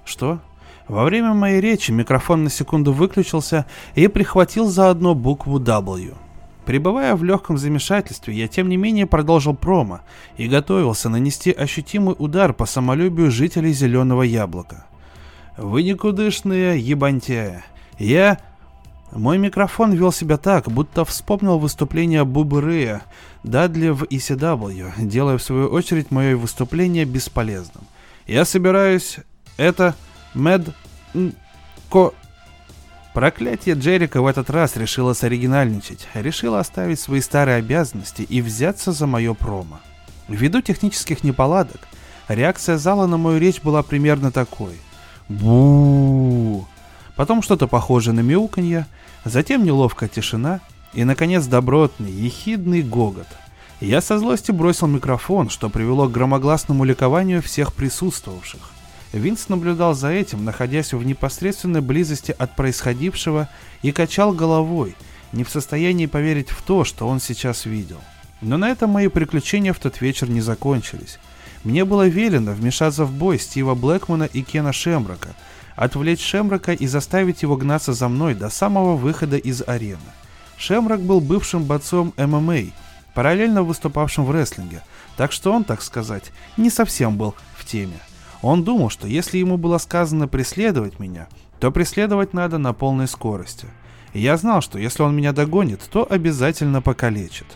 [0.05, 0.39] «Что?»
[0.87, 6.15] Во время моей речи микрофон на секунду выключился и прихватил заодно букву W.
[6.65, 10.01] Пребывая в легком замешательстве, я тем не менее продолжил промо
[10.37, 14.85] и готовился нанести ощутимый удар по самолюбию жителей Зеленого Яблока.
[15.57, 17.63] «Вы никудышные ебантяи.
[17.97, 18.39] Я...»
[19.15, 23.01] Мой микрофон вел себя так, будто вспомнил выступление Бубы Рэя
[23.43, 27.85] Дадли в ECW, делая в свою очередь мое выступление бесполезным.
[28.27, 29.17] «Я собираюсь...
[29.55, 29.95] это...»
[30.33, 30.69] Мэд...
[31.89, 32.11] Ко...
[33.13, 39.07] Проклятие Джерика в этот раз решило соригинальничать, решило оставить свои старые обязанности и взяться за
[39.07, 39.79] мое промо.
[40.27, 41.87] Ввиду технических неполадок,
[42.27, 44.73] реакция зала на мою речь была примерно такой.
[45.29, 46.44] бу
[47.15, 48.87] Потом что-то похожее на мяуканье,
[49.23, 50.59] затем неловкая тишина
[50.93, 53.27] и, наконец, добротный, ехидный гогот.
[53.81, 58.71] Я со злости бросил микрофон, что привело к громогласному ликованию всех присутствовавших.
[59.11, 63.47] Винс наблюдал за этим, находясь в непосредственной близости от происходившего,
[63.81, 64.95] и качал головой,
[65.31, 67.99] не в состоянии поверить в то, что он сейчас видел.
[68.41, 71.19] Но на этом мои приключения в тот вечер не закончились.
[71.63, 75.29] Мне было велено вмешаться в бой Стива Блэкмана и Кена Шемброка,
[75.75, 79.99] отвлечь Шемброка и заставить его гнаться за мной до самого выхода из арены.
[80.57, 82.71] Шемрак был бывшим бойцом ММА,
[83.13, 84.83] параллельно выступавшим в рестлинге,
[85.17, 87.99] так что он, так сказать, не совсем был в теме.
[88.41, 91.27] Он думал, что если ему было сказано преследовать меня,
[91.59, 93.67] то преследовать надо на полной скорости.
[94.13, 97.47] И я знал, что если он меня догонит, то обязательно покалечит.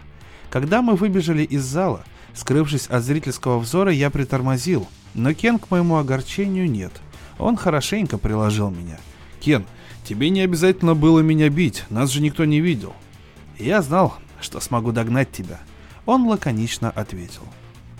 [0.49, 2.03] Когда мы выбежали из зала,
[2.34, 6.91] скрывшись от зрительского взора, я притормозил, но Кен к моему огорчению нет.
[7.39, 8.99] Он хорошенько приложил меня.
[9.39, 9.65] «Кен,
[10.04, 12.93] тебе не обязательно было меня бить, нас же никто не видел».
[13.58, 15.60] Я знал, что смогу догнать тебя.
[16.06, 17.41] Он лаконично ответил.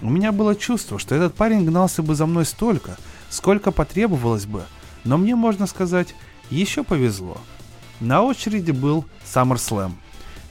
[0.02, 2.98] У меня было чувство, что этот парень гнался бы за мной столько,
[3.30, 4.64] сколько потребовалось бы,
[5.04, 6.16] но мне, можно сказать,
[6.50, 7.38] еще повезло.
[8.00, 9.92] На очереди был SummerSlam.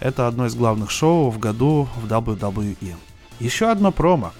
[0.01, 2.97] Это одно из главных шоу в году в WWE.
[3.41, 4.33] Еще одно промо.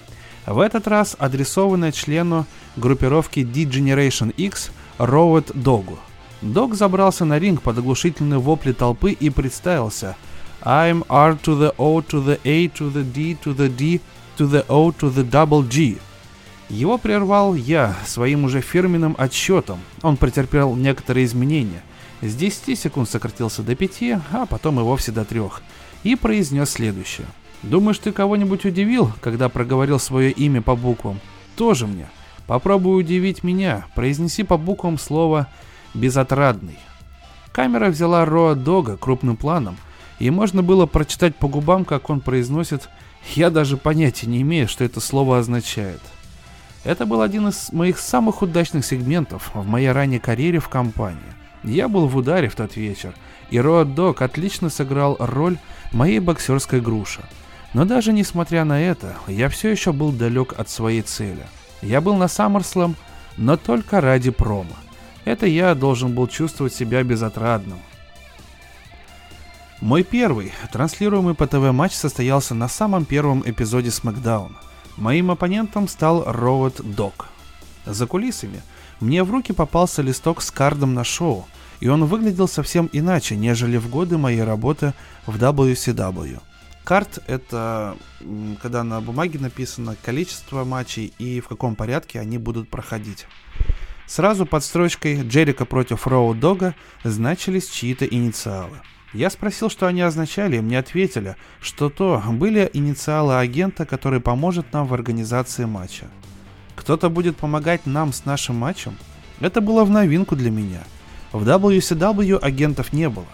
[0.49, 5.99] В этот раз адресованное члену группировки D-Generation X Роуэт Догу.
[6.41, 10.17] Дог забрался на ринг под оглушительные вопли толпы и представился
[10.63, 14.01] I'm R to the O to the A to the D to the D
[14.39, 15.99] to the O to the double G.
[16.67, 19.77] Его прервал я своим уже фирменным отсчетом.
[20.01, 21.83] Он претерпел некоторые изменения.
[22.21, 23.99] С 10 секунд сократился до 5,
[24.31, 25.41] а потом и вовсе до 3.
[26.03, 27.27] И произнес следующее.
[27.63, 31.19] «Думаешь, ты кого-нибудь удивил, когда проговорил свое имя по буквам?
[31.55, 32.09] Тоже мне.
[32.47, 33.85] Попробуй удивить меня.
[33.95, 35.47] Произнеси по буквам слово
[35.93, 36.79] «безотрадный».
[37.51, 39.77] Камера взяла Роа Дога крупным планом,
[40.19, 42.89] и можно было прочитать по губам, как он произносит
[43.35, 46.01] я даже понятия не имею, что это слово означает.
[46.83, 51.19] Это был один из моих самых удачных сегментов в моей ранней карьере в компании.
[51.63, 53.13] Я был в ударе в тот вечер,
[53.49, 55.57] и Роад Дог отлично сыграл роль
[55.91, 57.21] моей боксерской груши.
[57.73, 61.45] Но даже несмотря на это, я все еще был далек от своей цели.
[61.81, 62.95] Я был на SummerSlam,
[63.37, 64.75] но только ради промо.
[65.25, 67.79] Это я должен был чувствовать себя безотрадным,
[69.81, 74.51] мой первый, транслируемый по ТВ матч состоялся на самом первом эпизоде SmackDown.
[74.97, 77.27] Моим оппонентом стал Роуд Док.
[77.85, 78.61] За кулисами
[78.99, 81.47] мне в руки попался листок с кардом на шоу,
[81.79, 84.93] и он выглядел совсем иначе, нежели в годы моей работы
[85.25, 86.41] в WCW.
[86.89, 87.95] Карт— это
[88.63, 93.27] когда на бумаге написано количество матчей и в каком порядке они будут проходить.
[94.07, 96.73] Сразу под строчкой «Джерика против Роу Дога»
[97.03, 98.79] значились чьи-то инициалы.
[99.13, 104.73] Я спросил, что они означали, и мне ответили, что то были инициалы агента, который поможет
[104.73, 106.07] нам в организации матча.
[106.75, 108.97] Кто-то будет помогать нам с нашим матчем?
[109.39, 110.81] Это было в новинку для меня.
[111.33, 113.27] В WCW агентов не было.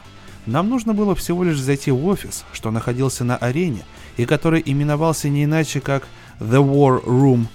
[0.46, 3.84] Нам нужно было всего лишь зайти в офис, что находился на арене,
[4.18, 6.08] и который именовался не иначе как
[6.40, 7.48] The War Room,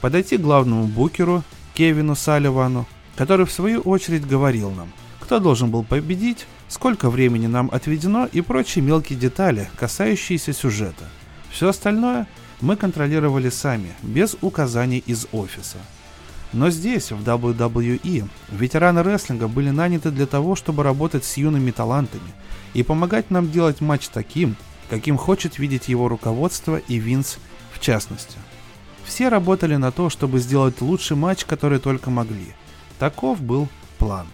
[0.00, 1.42] подойти к главному букеру,
[1.74, 2.86] Кевину Салливану,
[3.16, 4.88] который в свою очередь говорил нам,
[5.20, 11.04] кто должен был победить, сколько времени нам отведено и прочие мелкие детали, касающиеся сюжета.
[11.50, 12.26] Все остальное
[12.60, 15.78] мы контролировали сами, без указаний из офиса.
[16.52, 22.32] Но здесь, в WWE, ветераны рестлинга были наняты для того, чтобы работать с юными талантами
[22.72, 24.56] и помогать нам делать матч таким,
[24.88, 27.38] каким хочет видеть его руководство и Винс
[27.72, 28.38] в частности.
[29.04, 32.54] Все работали на то, чтобы сделать лучший матч, который только могли.
[32.98, 33.68] Таков был
[33.98, 34.26] план.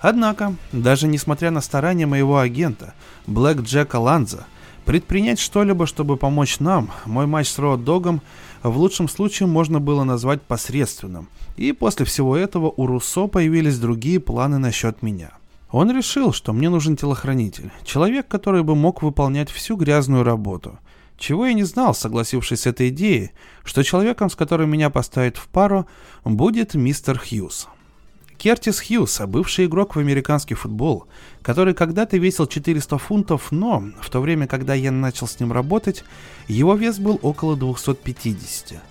[0.00, 2.92] Однако, даже несмотря на старания моего агента,
[3.26, 4.44] Блэк Джека Ланза,
[4.84, 8.20] предпринять что-либо, чтобы помочь нам, мой матч с Роуд Догом
[8.70, 11.28] в лучшем случае можно было назвать посредственным.
[11.56, 15.32] И после всего этого у Руссо появились другие планы насчет меня.
[15.70, 20.78] Он решил, что мне нужен телохранитель, человек, который бы мог выполнять всю грязную работу.
[21.18, 23.32] Чего я не знал, согласившись с этой идеей,
[23.64, 25.86] что человеком, с которым меня поставят в пару,
[26.24, 27.68] будет мистер Хьюз.
[28.38, 31.06] Кертис Хьюз, бывший игрок в американский футбол,
[31.42, 36.04] который когда-то весил 400 фунтов, но в то время, когда я начал с ним работать,
[36.48, 38.82] его вес был около 250.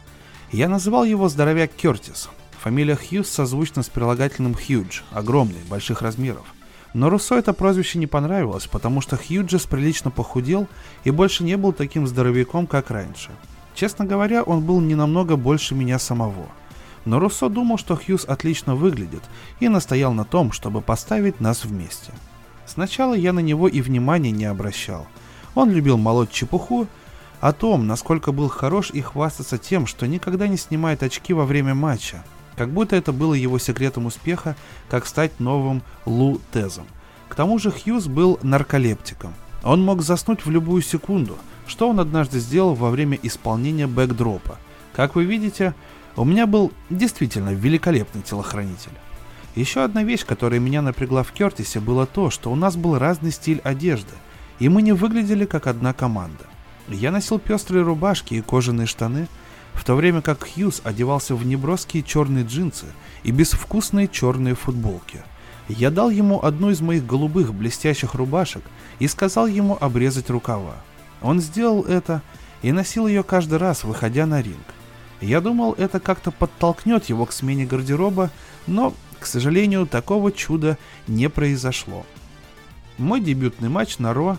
[0.51, 2.29] Я называл его здоровяк Кертис.
[2.61, 6.53] Фамилия Хьюз созвучна с прилагательным huge, огромный, больших размеров.
[6.93, 10.67] Но Руссо это прозвище не понравилось, потому что Хьюджес прилично похудел
[11.03, 13.31] и больше не был таким здоровяком, как раньше.
[13.75, 16.47] Честно говоря, он был не намного больше меня самого–
[17.05, 19.23] но Руссо думал, что Хьюз отлично выглядит,
[19.59, 22.11] и настоял на том, чтобы поставить нас вместе.
[22.65, 25.07] Сначала я на него и внимания не обращал.
[25.55, 26.87] Он любил молоть чепуху,
[27.43, 31.75] о том, насколько был хорош и хвастаться тем, что никогда не снимает очки во время
[31.75, 32.23] матча,
[32.55, 34.55] как будто это было его секретом успеха,
[34.89, 36.85] как стать новым Лу Тезом.
[37.27, 39.33] К тому же Хьюз был нарколептиком.
[39.61, 41.37] Он мог заснуть в любую секунду,
[41.67, 44.57] что он однажды сделал во время исполнения бэкдропа.
[44.93, 45.75] Как вы видите,
[46.15, 48.91] у меня был действительно великолепный телохранитель.
[49.55, 53.31] Еще одна вещь, которая меня напрягла в Кертисе, было то, что у нас был разный
[53.31, 54.13] стиль одежды,
[54.59, 56.45] и мы не выглядели как одна команда.
[56.87, 59.27] Я носил пестрые рубашки и кожаные штаны,
[59.73, 62.85] в то время как Хьюз одевался в неброские черные джинсы
[63.23, 65.23] и безвкусные черные футболки.
[65.67, 68.63] Я дал ему одну из моих голубых блестящих рубашек
[68.99, 70.75] и сказал ему обрезать рукава.
[71.21, 72.21] Он сделал это
[72.61, 74.57] и носил ее каждый раз, выходя на ринг.
[75.23, 78.29] Я думал, это как-то подтолкнет его к смене гардероба,
[78.67, 82.05] но, к сожалению, такого чуда не произошло.
[82.97, 84.37] Мой дебютный матч на Ро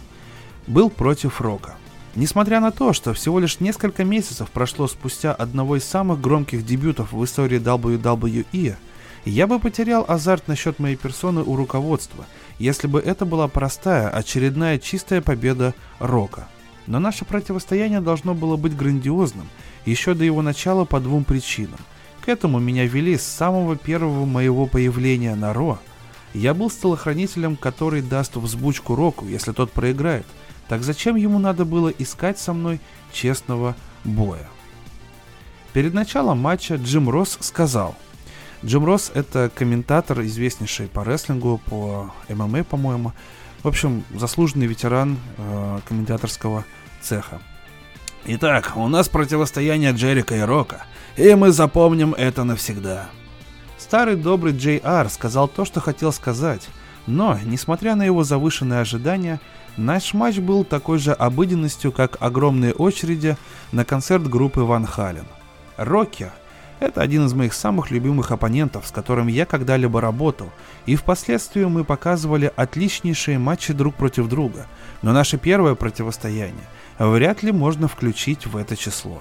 [0.66, 1.76] был против Рока.
[2.14, 7.12] Несмотря на то, что всего лишь несколько месяцев прошло спустя одного из самых громких дебютов
[7.12, 8.76] в истории WWE,
[9.24, 12.26] я бы потерял азарт насчет моей персоны у руководства,
[12.58, 16.46] если бы это была простая, очередная чистая победа Рока.
[16.86, 19.48] Но наше противостояние должно было быть грандиозным,
[19.84, 21.78] еще до его начала по двум причинам.
[22.24, 25.78] К этому меня вели с самого первого моего появления на Ро.
[26.32, 30.26] Я был телохранителем, который даст взбучку Року, если тот проиграет.
[30.68, 32.80] Так зачем ему надо было искать со мной
[33.12, 34.48] честного боя?
[35.74, 37.94] Перед началом матча Джим Росс сказал.
[38.64, 43.12] Джим Росс это комментатор, известнейший по рестлингу, по ММА, по-моему.
[43.62, 46.64] В общем, заслуженный ветеран э, комментаторского
[47.02, 47.40] цеха.
[48.26, 50.86] Итак, у нас противостояние Джерика и Рока,
[51.18, 53.10] и мы запомним это навсегда.
[53.76, 56.66] Старый добрый Джей Ар сказал то, что хотел сказать,
[57.06, 59.40] но, несмотря на его завышенные ожидания,
[59.76, 63.36] наш матч был такой же обыденностью, как огромные очереди
[63.72, 65.26] на концерт группы Ван Хален.
[65.76, 66.30] Рокки–
[66.80, 70.50] это один из моих самых любимых оппонентов, с которым я когда-либо работал,
[70.86, 74.66] и впоследствии мы показывали отличнейшие матчи друг против друга,
[75.02, 76.64] но наше первое противостояние–
[76.98, 79.20] вряд ли можно включить в это число.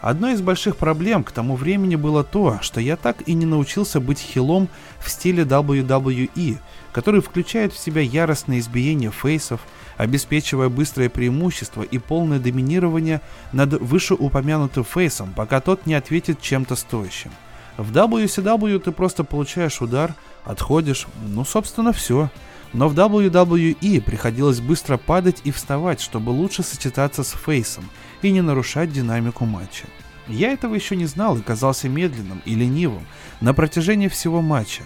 [0.00, 4.00] Одной из больших проблем к тому времени было то, что я так и не научился
[4.00, 6.56] быть хилом в стиле WWE,
[6.92, 9.60] который включает в себя яростное избиение фейсов,
[10.00, 13.20] обеспечивая быстрое преимущество и полное доминирование
[13.52, 17.30] над вышеупомянутым фейсом, пока тот не ответит чем-то стоящим.
[17.76, 22.30] В WCW ты просто получаешь удар, отходишь, ну, собственно, все.
[22.72, 27.84] Но в WWE приходилось быстро падать и вставать, чтобы лучше сочетаться с фейсом
[28.22, 29.84] и не нарушать динамику матча.
[30.28, 33.06] Я этого еще не знал и казался медленным и ленивым
[33.42, 34.82] на протяжении всего матча.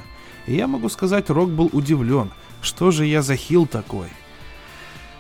[0.47, 4.09] И я могу сказать, Рок был удивлен, что же я за хил такой.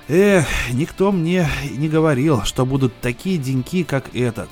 [0.06, 4.50] Эх, никто мне не говорил, что будут такие деньки, как этот.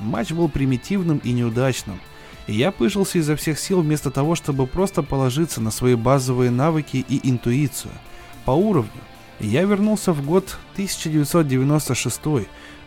[0.00, 2.00] Матч был примитивным и неудачным.
[2.48, 7.04] И я пыжился изо всех сил вместо того, чтобы просто положиться на свои базовые навыки
[7.08, 7.92] и интуицию.
[8.44, 8.90] По уровню.
[9.38, 12.20] Я вернулся в год 1996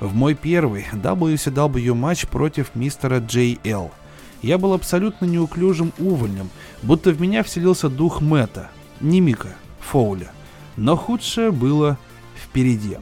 [0.02, 3.90] в мой первый WCW матч против мистера JL.
[4.42, 6.50] Я был абсолютно неуклюжим увольнем,
[6.82, 10.32] будто в меня вселился дух Мэтта, не Мика, Фоуля.
[10.82, 12.00] Но худшее было
[12.36, 12.98] впереди.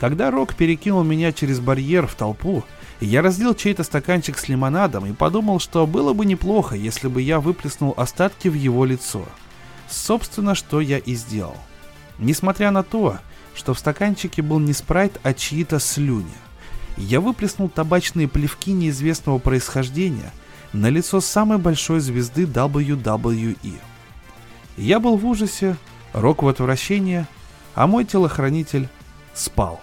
[0.00, 2.64] Когда Рок перекинул меня через барьер в толпу,
[2.98, 7.38] я разлил чей-то стаканчик с лимонадом и подумал, что было бы неплохо, если бы я
[7.38, 9.24] выплеснул остатки в его лицо.
[9.88, 11.56] Собственно, что я и сделал.
[12.18, 13.18] Несмотря на то,
[13.54, 16.26] что в стаканчике был не спрайт, а чьи-то слюни.
[16.96, 20.32] Я выплеснул табачные плевки неизвестного происхождения
[20.72, 23.78] на лицо самой большой звезды WWE.
[24.76, 25.76] Я был в ужасе,
[26.12, 27.26] Рок в отвращении,
[27.74, 28.88] а мой телохранитель
[29.34, 29.80] спал.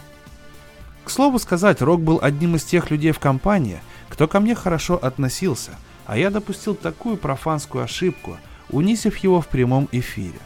[1.05, 4.99] К слову сказать, Рок был одним из тех людей в компании, кто ко мне хорошо
[5.01, 5.71] относился,
[6.05, 8.37] а я допустил такую профанскую ошибку,
[8.69, 10.39] унизив его в прямом эфире.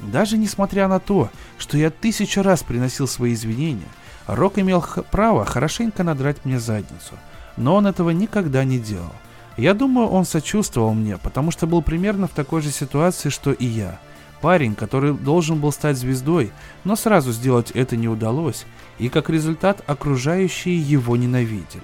[0.00, 3.88] Даже несмотря на то, что я тысячу раз приносил свои извинения,
[4.26, 7.14] Рок имел право хорошенько надрать мне задницу,
[7.56, 9.12] но он этого никогда не делал.
[9.56, 13.66] Я думаю, он сочувствовал мне, потому что был примерно в такой же ситуации, что и
[13.66, 13.98] я.
[14.44, 16.52] Парень, который должен был стать звездой,
[16.84, 18.66] но сразу сделать это не удалось,
[18.98, 21.80] и как результат окружающие его ненавидели.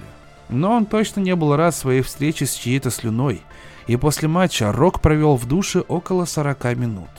[0.47, 3.41] Но он точно не был рад своей встрече с чьей-то слюной,
[3.87, 7.09] и после матча Рок провел в душе около 40 минут.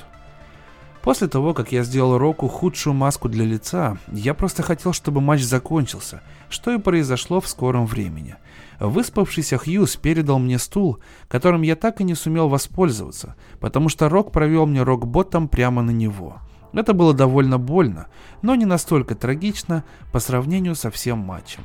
[1.02, 5.42] После того, как я сделал Року худшую маску для лица, я просто хотел, чтобы матч
[5.42, 8.36] закончился, что и произошло в скором времени.
[8.78, 10.98] Выспавшийся Хьюз передал мне стул,
[11.28, 15.90] которым я так и не сумел воспользоваться, потому что Рок провел мне рок-ботом прямо на
[15.90, 16.38] него.
[16.72, 18.06] Это было довольно больно,
[18.40, 21.64] но не настолько трагично по сравнению со всем матчем.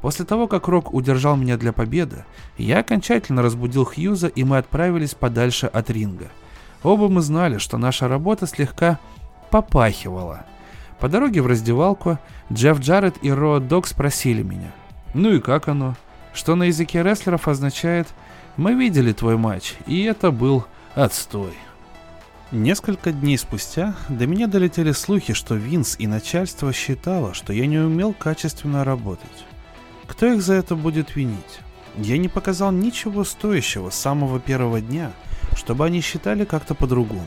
[0.00, 2.24] После того, как Рок удержал меня для победы,
[2.56, 6.28] я окончательно разбудил Хьюза и мы отправились подальше от ринга–
[6.82, 8.98] Оба мы знали, что наша работа слегка
[9.50, 10.44] попахивала.
[10.98, 12.18] По дороге в раздевалку
[12.52, 14.72] Джефф Джаред и Роа Дог спросили меня,
[15.14, 15.96] ну и как оно?
[16.32, 18.08] Что на языке рестлеров означает
[18.56, 20.64] «Мы видели твой матч, и это был
[20.94, 21.52] отстой».
[22.52, 27.78] Несколько дней спустя до меня долетели слухи, что Винс и начальство считало, что я не
[27.78, 29.44] умел качественно работать.
[30.06, 31.60] Кто их за это будет винить?
[31.96, 35.12] Я не показал ничего стоящего с самого первого дня–
[35.56, 37.26] чтобы они считали как-то по-другому.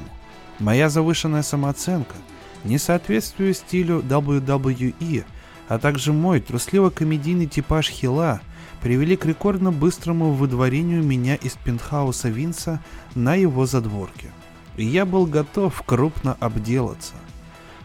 [0.60, 2.16] Моя завышенная самооценка,
[2.64, 5.26] несоответствие стилю WWE,
[5.68, 8.42] а также мой трусливо-комедийный типаж хила
[8.82, 12.82] привели к рекордно быстрому выдворению меня из пентхауса Винса
[13.16, 14.28] на его задворке.
[14.76, 17.14] И я был готов крупно обделаться.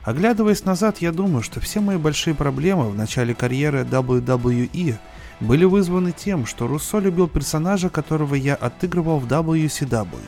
[0.02, 4.96] Оглядываясь назад, я думаю, что все мои большие проблемы в начале карьеры WWE
[5.40, 10.18] были вызваны тем, что Руссо любил персонажа, которого я отыгрывал в WCW.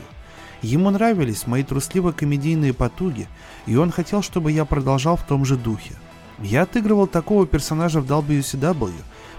[0.63, 3.27] Ему нравились мои трусливо-комедийные потуги,
[3.67, 5.95] и он хотел, чтобы я продолжал в том же духе.
[6.39, 8.93] Я отыгрывал такого персонажа в WCW,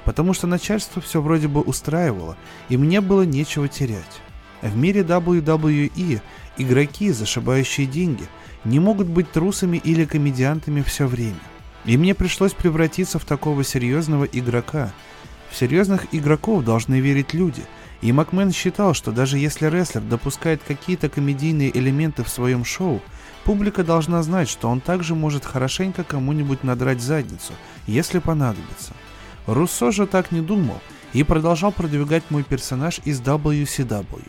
[0.04, 2.38] потому что начальство все вроде бы устраивало,
[2.70, 4.22] и мне было нечего терять.
[4.62, 6.22] В мире WWE
[6.58, 8.26] игроки, зашибающие деньги,
[8.64, 11.40] не могут быть трусами или комедиантами все время.
[11.86, 14.92] И мне пришлось превратиться в такого серьезного игрока–
[15.52, 17.64] в серьезных игроков должны верить люди,
[18.02, 23.02] и Макмен считал, что даже если рестлер допускает какие-то комедийные элементы в своем шоу,
[23.44, 27.54] публика должна знать, что он также может хорошенько кому-нибудь надрать задницу,
[27.86, 28.94] если понадобится.
[29.46, 30.80] Руссо же так не думал
[31.12, 34.24] и продолжал продвигать мой персонаж из WCW.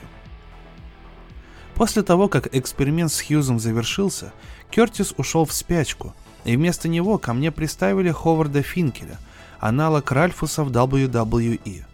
[1.77, 4.33] После того, как эксперимент с Хьюзом завершился,
[4.71, 6.15] Кертис ушел в спячку,
[6.45, 9.19] и вместо него ко мне приставили Ховарда Финкеля–
[9.63, 11.85] аналог Ральфуса в WWE.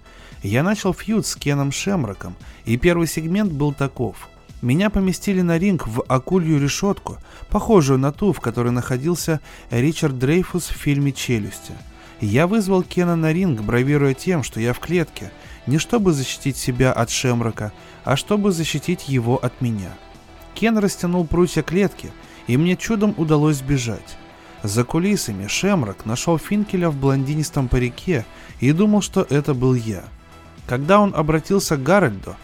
[0.42, 4.28] Я начал фьюд с Кеном Шемроком, и первый сегмент был таков.
[4.62, 7.18] Меня поместили на ринг в акулью решетку,
[7.50, 9.40] похожую на ту, в которой находился
[9.70, 11.74] Ричард Дрейфус в фильме «Челюсти».
[12.20, 15.30] Я вызвал Кена на ринг, бравируя тем, что я в клетке,
[15.66, 17.72] не чтобы защитить себя от Шемрока,
[18.04, 19.90] а чтобы защитить его от меня.
[20.54, 22.10] Кен растянул прутья клетки,
[22.46, 24.16] и мне чудом удалось сбежать.
[24.62, 28.24] За кулисами Шемрак нашел Финкеля в блондинистом парике
[28.60, 30.04] и думал, что это был я.
[30.66, 32.36] Когда он обратился к Гарольду,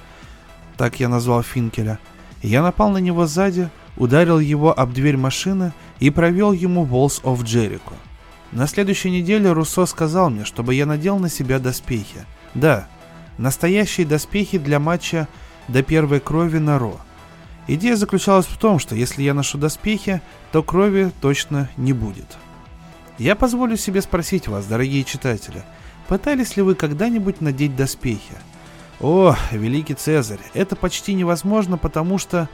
[0.77, 1.99] так я назвал Финкеля,
[2.43, 7.43] я напал на него сзади, ударил его об дверь машины и провел ему Walls of
[7.43, 7.95] Jericho.
[8.53, 12.25] На следующей неделе Руссо сказал мне, чтобы я надел на себя доспехи.
[12.55, 12.87] Да,
[13.39, 15.27] настоящие доспехи для матча
[15.67, 17.01] до первой крови на Ро.
[17.67, 20.21] Идея заключалась в том, что если я ношу доспехи,
[20.53, 22.37] то крови точно не будет.
[23.17, 25.62] Я позволю себе спросить вас, дорогие читатели,
[26.09, 28.35] пытались ли вы когда-нибудь надеть доспехи?
[29.01, 32.49] О, великий Цезарь, это почти невозможно, потому что...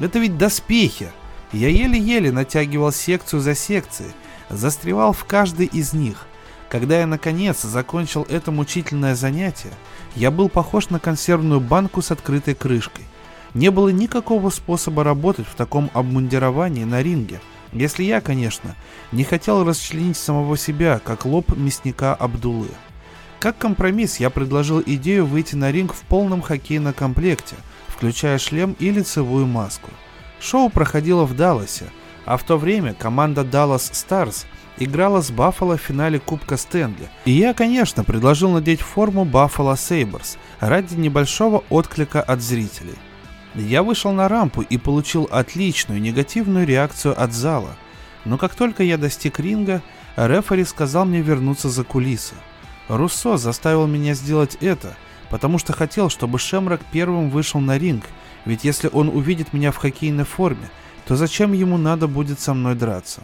[0.00, 1.10] Это ведь доспехи!
[1.52, 4.12] Я еле-еле натягивал секцию за секцией,
[4.48, 6.26] застревал в каждой из них.
[6.68, 9.72] Когда я наконец закончил это мучительное занятие,
[10.14, 13.06] я был похож на консервную банку с открытой крышкой.
[13.54, 17.40] Не было никакого способа работать в таком обмундировании на ринге,
[17.72, 18.74] если я, конечно,
[19.12, 22.68] не хотел расчленить самого себя, как лоб мясника Абдулы.
[23.40, 28.90] Как компромисс я предложил идею выйти на ринг в полном хоккейном комплекте, включая шлем и
[28.90, 29.90] лицевую маску.
[30.40, 31.86] Шоу проходило в Далласе,
[32.24, 34.44] а в то время команда Dallas Stars
[34.78, 37.08] играла с Баффало в финале Кубка Стэнли.
[37.24, 42.94] И я, конечно, предложил надеть форму Buffalo Sabres ради небольшого отклика от зрителей.
[43.58, 47.76] Я вышел на рампу и получил отличную негативную реакцию от зала.
[48.24, 49.82] Но как только я достиг ринга,
[50.16, 52.34] рефери сказал мне вернуться за кулисы.
[52.86, 54.96] Руссо заставил меня сделать это,
[55.28, 58.04] потому что хотел, чтобы Шемрак первым вышел на ринг,
[58.44, 60.70] ведь если он увидит меня в хоккейной форме,
[61.06, 63.22] то зачем ему надо будет со мной драться?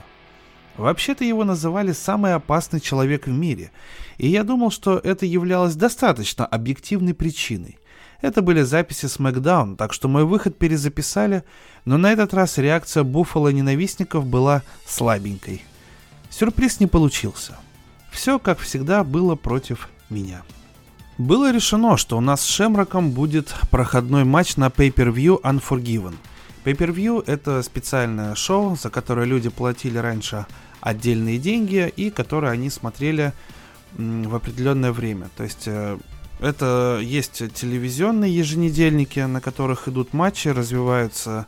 [0.77, 3.71] Вообще-то его называли самый опасный человек в мире,
[4.19, 7.79] и я думал, что это являлось достаточно объективной причиной.
[8.25, 11.45] Это были записи SmackDown, так что мой выход перезаписали,
[11.85, 15.63] но на этот раз реакция Буффало ненавистников была слабенькой.
[16.31, 17.57] Сюрприз не получился.
[18.11, 20.43] Все, как всегда, было против меня.
[21.19, 26.15] Было решено, что у нас с Шемраком будет проходной матч на Pay-Per-View Unforgiven–
[26.65, 30.47] Pay-per-view— это специальное шоу, за которое люди платили раньше
[30.81, 33.35] отдельные деньги и которые они смотрели
[33.99, 35.29] в определенное время.
[35.37, 35.99] То есть э,
[36.45, 41.47] это есть телевизионные еженедельники, на которых идут матчи, развиваются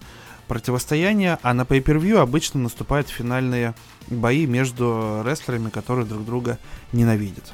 [0.49, 3.75] противостояния, а на Pay-Per-View обычно наступают финальные
[4.09, 6.59] бои между рестлерами, которые друг друга
[6.93, 7.53] ненавидят.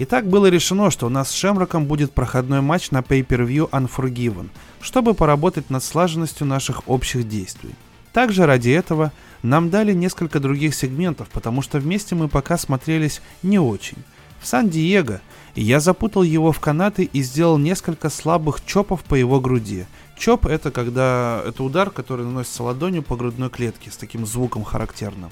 [0.00, 4.48] Итак, было решено, что у нас с Шемроком будет проходной матч на Pay-Per-View Unforgiven,
[4.80, 7.74] чтобы поработать над слаженностью наших общих действий.
[8.12, 13.58] Также ради этого нам дали несколько других сегментов, потому что вместе мы пока смотрелись не
[13.58, 13.98] очень.
[14.40, 15.20] В Сан-Диего
[15.54, 19.86] я запутал его в канаты и сделал несколько слабых чопов по его груди.
[20.18, 25.30] Чоп это когда это удар, который наносится ладонью по грудной клетке с таким звуком характерным.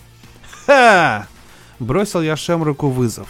[0.67, 1.27] Ха!
[1.79, 3.29] Бросил я Шемроку вызов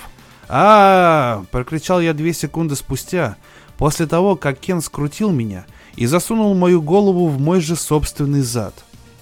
[0.49, 3.37] а, прокричал я две секунды спустя,
[3.77, 8.75] после того, как Кен скрутил меня и засунул мою голову в мой же собственный зад.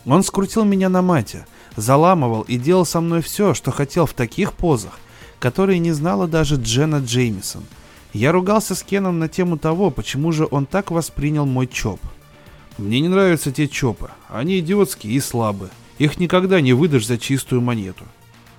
[0.05, 4.53] Он скрутил меня на мате, заламывал и делал со мной все, что хотел в таких
[4.53, 4.99] позах,
[5.39, 7.65] которые не знала даже Джена Джеймисон.
[8.13, 12.01] Я ругался с Кеном на тему того, почему же он так воспринял мой чоп.
[12.79, 15.71] Мне не нравятся те чопы, они идиотские и слабые.
[15.99, 18.05] Их никогда не выдашь за чистую монету.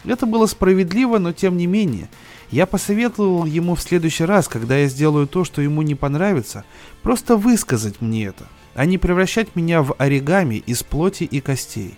[0.05, 2.09] Это было справедливо, но тем не менее,
[2.49, 6.63] я посоветовал ему в следующий раз, когда я сделаю то, что ему не понравится,
[7.03, 11.95] просто высказать мне это, а не превращать меня в оригами из плоти и костей.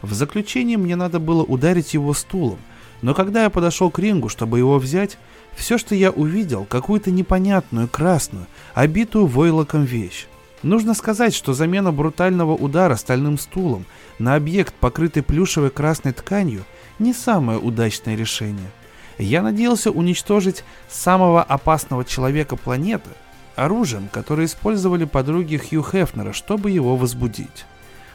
[0.00, 2.58] В заключение мне надо было ударить его стулом,
[3.02, 5.18] но когда я подошел к рингу, чтобы его взять,
[5.54, 10.26] все, что я увидел, какую-то непонятную, красную, обитую войлоком вещь.
[10.62, 13.84] Нужно сказать, что замена брутального удара стальным стулом
[14.18, 16.64] на объект, покрытый плюшевой красной тканью,
[16.98, 18.70] не самое удачное решение–
[19.18, 23.10] я надеялся уничтожить самого опасного человека планеты
[23.54, 27.66] оружием, которое использовали подруги Хью Хефнера, чтобы его возбудить.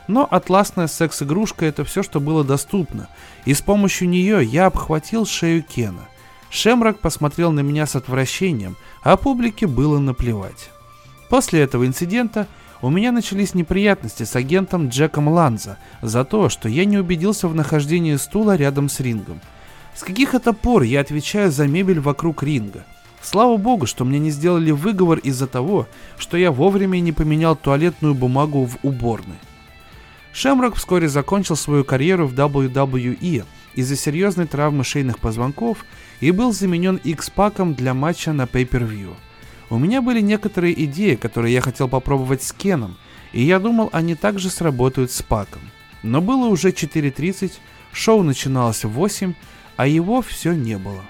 [0.07, 3.09] Но атласная секс-игрушка это все, что было доступно,
[3.45, 6.07] и с помощью нее я обхватил шею Кена.
[6.49, 10.69] Шемрак посмотрел на меня с отвращением, а публике было наплевать.
[11.29, 12.47] После этого инцидента
[12.81, 17.55] у меня начались неприятности с агентом Джеком Ланза за то, что я не убедился в
[17.55, 19.41] нахождении стула рядом с рингом–
[19.97, 22.85] с каких это пор я отвечаю за мебель вокруг ринга?
[23.19, 25.87] Слава богу, что мне не сделали выговор из-за того,
[26.19, 29.37] что я вовремя не поменял туалетную бумагу в уборной.
[30.37, 35.83] Шемрок вскоре закончил свою карьеру в WWE из-за серьезной травмы шейных позвонков
[36.19, 39.15] и был заменен X-паком для матча на Pay-Per-View.
[39.71, 42.97] У меня были некоторые идеи, которые я хотел попробовать с Кеном,
[43.33, 45.63] и я думал, они также сработают с Паком.
[46.03, 47.53] Но было уже 4.30,
[47.91, 49.33] шоу начиналось в 8,
[49.75, 51.03] а его все не было.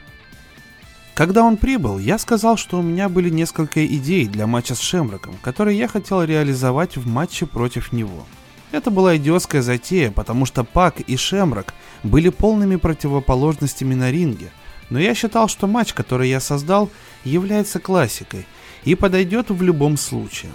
[1.16, 5.36] Когда он прибыл, я сказал, что у меня были несколько идей для матча с Шемроком,
[5.42, 8.26] которые я хотел реализовать в матче против него.
[8.72, 14.52] Это была идиотская затея, потому что Пак и Шемрок были полными противоположностями на ринге,
[14.90, 16.90] но я считал, что матч, который я создал,
[17.24, 18.46] является классикой
[18.84, 20.52] и подойдет в любом случае.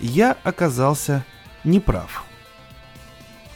[0.00, 1.24] Я оказался
[1.64, 2.24] неправ.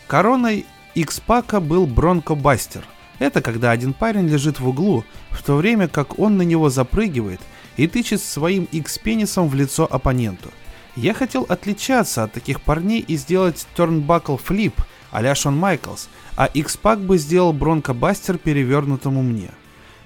[0.07, 2.85] Короной X-Пака был Бронко Бастер,
[3.19, 7.41] это когда один парень лежит в углу, в то время как он на него запрыгивает
[7.77, 10.51] и тычет своим X-пенисом в лицо оппоненту.
[10.97, 14.75] Я хотел отличаться от таких парней и сделать turnbuckle флип
[15.15, 19.51] а Шон Майклс, а X-Pac бы сделал бронкобастер перевернутому мне.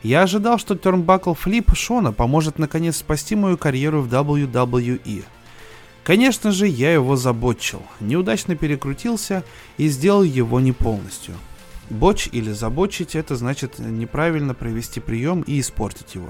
[0.02, 5.24] Я ожидал, что turnbuckle флип Шона поможет наконец спасти мою карьеру в WWE.
[6.04, 9.44] Конечно же, я его забочил, неудачно перекрутился
[9.78, 11.34] и сделал его не полностью.
[11.88, 16.28] Боч или забочить это значит неправильно провести прием и испортить его.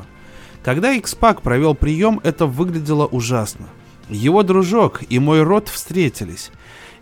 [0.63, 3.67] Когда X-Pac провел прием, это выглядело ужасно.
[4.09, 6.51] Его дружок и мой род встретились.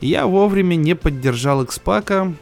[0.01, 2.35] Я вовремя не поддержал X-Pac.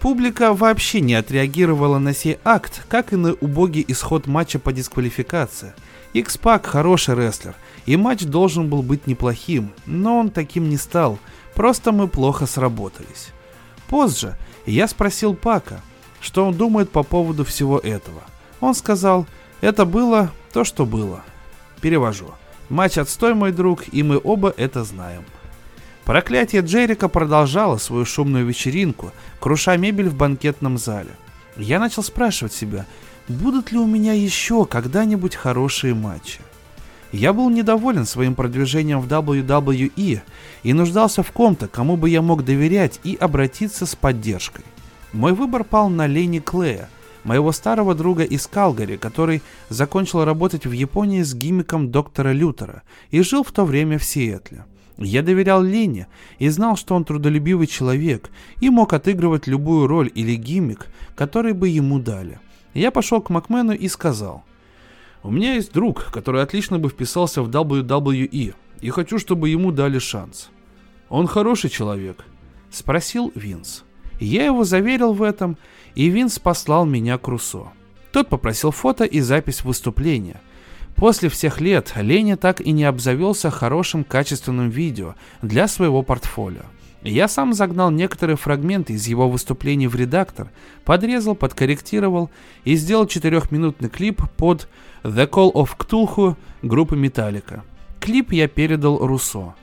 [0.00, 5.74] Публика вообще не отреагировала на сей акт, как и на убогий исход матча по дисквалификации.
[6.14, 7.54] X-Pac хороший рестлер,
[7.86, 11.18] и матч должен был быть неплохим, но он таким не стал,
[11.54, 13.28] просто мы плохо сработались.
[13.88, 15.80] Позже я спросил Пака,
[16.20, 18.22] что он думает по поводу всего этого.
[18.60, 19.26] Он сказал,
[19.60, 21.22] это было то, что было.
[21.80, 22.32] Перевожу.
[22.72, 25.24] Матч отстой, мой друг, и мы оба это знаем.
[26.04, 31.10] Проклятие Джерика продолжало свою шумную вечеринку, круша мебель в банкетном зале.
[31.58, 32.86] Я начал спрашивать себя,
[33.28, 36.40] будут ли у меня еще когда-нибудь хорошие матчи.
[37.12, 40.22] Я был недоволен своим продвижением в WWE
[40.62, 44.64] и нуждался в ком-то, кому бы я мог доверять и обратиться с поддержкой.
[45.12, 46.88] Мой выбор пал на Лени Клея,
[47.24, 53.22] моего старого друга из Калгари, который закончил работать в Японии с гиммиком доктора Лютера и
[53.22, 54.64] жил в то время в Сиэтле.
[54.98, 56.06] Я доверял Лене
[56.38, 61.68] и знал, что он трудолюбивый человек и мог отыгрывать любую роль или гиммик, который бы
[61.68, 62.38] ему дали.
[62.74, 64.44] Я пошел к Макмену и сказал–
[65.22, 70.00] у меня есть друг, который отлично бы вписался в WWE, и хочу, чтобы ему дали
[70.00, 70.50] шанс.
[71.08, 72.24] Он хороший человек?
[72.70, 73.84] Спросил Винс.
[74.22, 75.56] Я его заверил в этом,
[75.96, 77.72] и Винс послал меня к Руссо.
[78.12, 80.40] Тот попросил фото и запись выступления.
[80.94, 86.62] После всех лет Леня так и не обзавелся хорошим качественным видео для своего портфолио.
[87.02, 90.50] Я сам загнал некоторые фрагменты из его выступлений в редактор,
[90.84, 92.30] подрезал, подкорректировал
[92.64, 94.68] и сделал четырехминутный клип под
[95.02, 97.64] The Call of Cthulhu группы Металлика.
[97.98, 99.54] Клип я передал Руссо.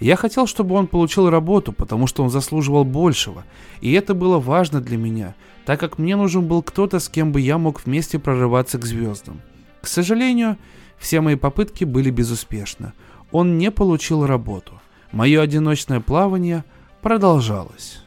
[0.00, 3.44] Я хотел, чтобы он получил работу, потому что он заслуживал большего,
[3.80, 5.34] и это было важно для меня,
[5.64, 9.40] так как мне нужен был кто-то, с кем бы я мог вместе прорываться к звездам.
[9.80, 10.56] К сожалению,
[10.98, 12.92] все мои попытки были безуспешны.
[13.30, 14.80] Он не получил работу.
[15.12, 16.64] Мое одиночное плавание
[17.02, 18.02] продолжалось.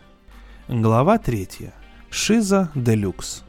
[0.67, 1.47] Глава 3.
[2.09, 3.43] Шиза Делюкс.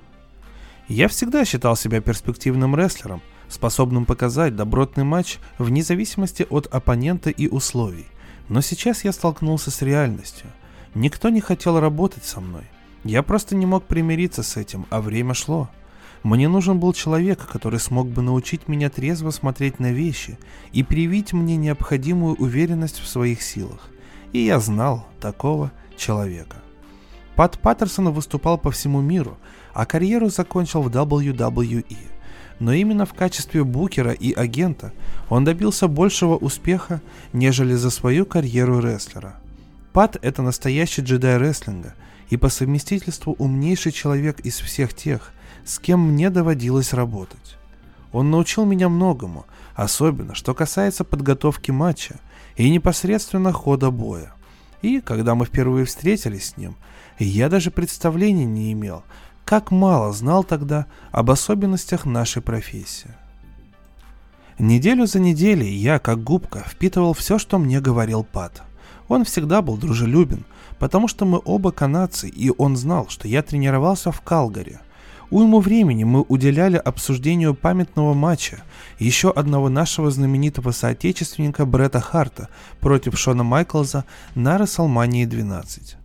[0.88, 7.48] Я всегда считал себя перспективным рестлером, способным показать добротный матч вне зависимости от оппонента и
[7.48, 8.06] условий.
[8.48, 10.46] Но сейчас я столкнулся с реальностью.
[10.94, 12.64] Никто не хотел работать со мной.
[13.04, 15.68] Я просто не мог примириться с этим, а время шло.
[16.22, 20.38] Мне нужен был человек, который смог бы научить меня трезво смотреть на вещи
[20.72, 23.88] и привить мне необходимую уверенность в своих силах.
[24.32, 26.56] И я знал такого человека.
[27.36, 29.38] Пат Паттерсон выступал по всему миру,
[29.72, 31.96] а карьеру закончил в WWE.
[32.60, 34.92] Но именно в качестве букера и агента
[35.28, 37.00] он добился большего успеха,
[37.32, 39.36] нежели за свою карьеру рестлера.
[39.92, 41.94] Пат– это настоящий джедай рестлинга
[42.30, 45.32] и по совместительству умнейший человек из всех тех,
[45.64, 47.56] с кем мне доводилось работать.
[48.12, 52.16] Он научил меня многому, особенно что касается подготовки матча
[52.56, 54.32] и непосредственно хода боя.
[54.82, 56.76] И когда мы впервые встретились с ним,
[57.18, 59.02] я даже представления не имел,
[59.48, 63.08] как мало знал тогда об особенностях нашей профессии.
[64.58, 68.60] Неделю за неделей я, как губка, впитывал все, что мне говорил Пат.
[69.08, 70.44] Он всегда был дружелюбен,
[70.78, 74.80] потому что мы оба канадцы, и он знал, что я тренировался в Калгари.
[75.30, 78.62] Уйму времени мы уделяли обсуждению памятного матча,
[78.98, 85.97] еще одного нашего знаменитого соотечественника Бретта Харта против Шона Майклза на Расселмании 12.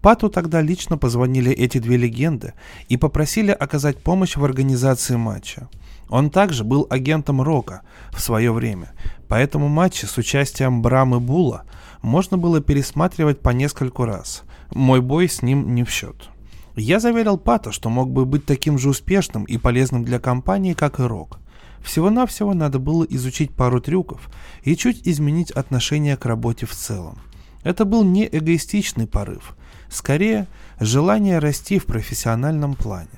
[0.00, 2.54] Пату тогда лично позвонили эти две легенды
[2.88, 5.68] и попросили оказать помощь в организации матча.
[6.08, 8.92] Он также был агентом Рока в свое время,
[9.28, 11.64] поэтому матчи с участием Брамы Була
[12.00, 14.44] можно было пересматривать по нескольку раз.
[14.70, 16.30] Мой бой с ним не в счет.
[16.76, 21.00] Я заверил Пата, что мог бы быть таким же успешным и полезным для компании, как
[21.00, 21.40] и Рок.
[21.82, 24.28] Всего-навсего надо было изучить пару трюков
[24.62, 27.18] и чуть изменить отношение к работе в целом.
[27.64, 29.56] Это был не эгоистичный порыв,
[29.90, 30.46] скорее
[30.80, 33.08] желание расти в профессиональном плане.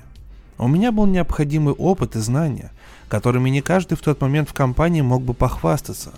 [0.57, 2.71] У меня был необходимый опыт и знания,
[3.09, 6.11] которыми не каждый в тот момент в компании мог бы похвастаться.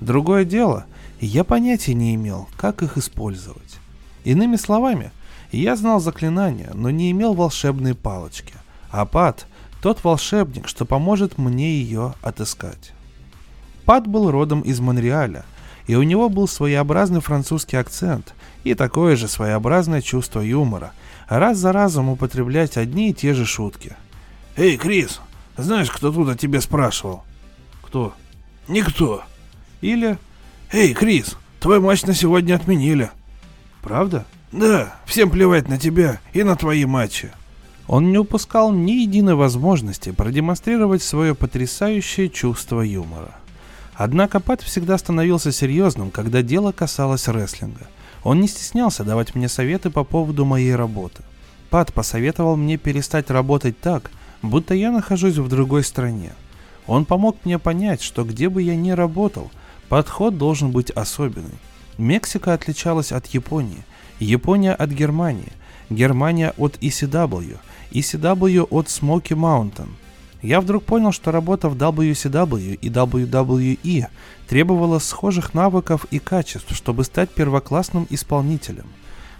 [0.00, 0.86] Другое дело,
[1.20, 3.78] я понятия не имел, как их использовать.
[4.24, 5.10] Иными словами,
[5.50, 8.54] я знал заклинания, но не имел волшебной палочки.
[8.90, 9.46] А Пат–
[9.82, 12.92] тот волшебник, что поможет мне ее отыскать.
[13.84, 15.44] Пат был родом из Монреаля,
[15.86, 18.34] и у него был своеобразный французский акцент
[18.70, 20.92] и такое же своеобразное чувство юмора,
[21.28, 23.96] раз за разом употреблять одни и те же шутки.
[24.56, 25.20] «Эй, Крис,
[25.56, 27.24] знаешь, кто тут о тебе спрашивал?»
[27.82, 28.14] «Кто?»
[28.68, 29.22] «Никто».
[29.80, 30.18] Или
[30.70, 33.10] «Эй, Крис, твой матч на сегодня отменили».
[33.82, 37.30] «Правда?» «Да, всем плевать на тебя и на твои матчи».
[37.86, 43.34] Он не упускал ни единой возможности продемонстрировать свое потрясающее чувство юмора.
[43.94, 47.88] Однако Пат всегда становился серьезным, когда дело касалось рестлинга.
[48.24, 51.22] Он не стеснялся давать мне советы по поводу моей работы.
[51.70, 54.10] Пат посоветовал мне перестать работать так,
[54.42, 56.32] будто я нахожусь в другой стране.
[56.86, 59.50] Он помог мне понять, что где бы я ни работал,
[59.88, 61.58] подход должен быть особенный.
[61.98, 63.84] Мексика отличалась от Японии–
[64.20, 65.52] Япония от Германии,
[65.90, 67.58] Германия от ECW,
[67.92, 69.88] ECW от Smoky Mountain.
[70.42, 74.06] Я вдруг понял, что работа в WCW и WWE
[74.48, 78.86] требовала схожих навыков и качеств, чтобы стать первоклассным исполнителем.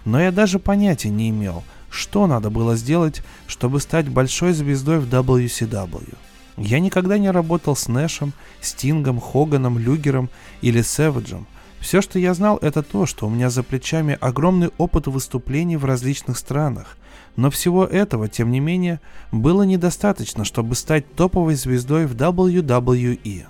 [0.05, 5.07] Но я даже понятия не имел, что надо было сделать, чтобы стать большой звездой в
[5.07, 6.15] WCW.
[6.57, 10.29] Я никогда не работал с Нэшем, Стингом, Хоганом, Люгером
[10.61, 11.47] или Сэвиджем–
[11.79, 15.85] все, что я знал, это то, что у меня за плечами огромный опыт выступлений в
[15.85, 16.97] различных странах.
[17.35, 18.99] Но всего этого, тем не менее,
[19.31, 23.45] было недостаточно, чтобы стать топовой звездой в WWE.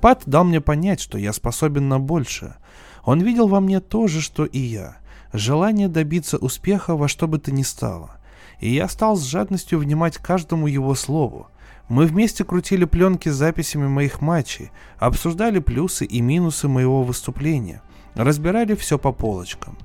[0.00, 2.56] Пат дал мне понять, что я способен на большее.
[3.04, 4.96] Он видел во мне то же, что и я.
[5.32, 8.16] Желание добиться успеха во что бы то ни стало.
[8.60, 11.48] И я стал с жадностью внимать каждому его слову.
[11.88, 17.82] Мы вместе крутили пленки с записями моих матчей, обсуждали плюсы и минусы моего выступления,
[18.14, 19.76] разбирали все по полочкам.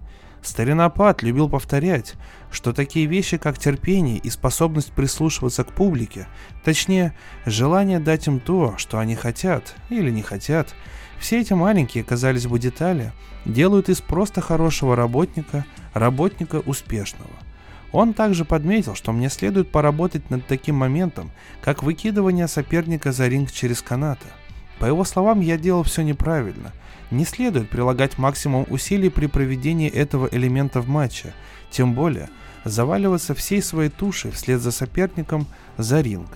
[0.46, 2.14] Старина Пат любил повторять,
[2.52, 6.28] что такие вещи, как терпение и способность прислушиваться к публике,
[6.64, 7.18] точнее,
[7.48, 10.76] желание дать им то, что они хотят или не хотят,
[11.18, 13.12] все эти маленькие, казались бы, детали
[13.46, 17.32] делают из просто хорошего работника работника успешного.
[17.92, 21.32] Он также подметил, что мне следует поработать над таким моментом,
[21.64, 24.28] как выкидывание соперника за ринг через канаты.
[24.78, 26.72] По его словам, я делал все неправильно.
[27.12, 31.34] Не следует прилагать максимум усилий при проведении этого элемента в матче,
[31.70, 32.30] тем более
[32.64, 35.46] заваливаться всей своей тушей вслед за соперником
[35.78, 36.30] за ринг.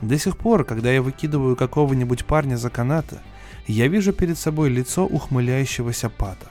[0.00, 3.18] До сих пор, когда я выкидываю какого-нибудь парня за канаты,
[3.66, 6.46] я вижу перед собой лицо ухмыляющегося пата.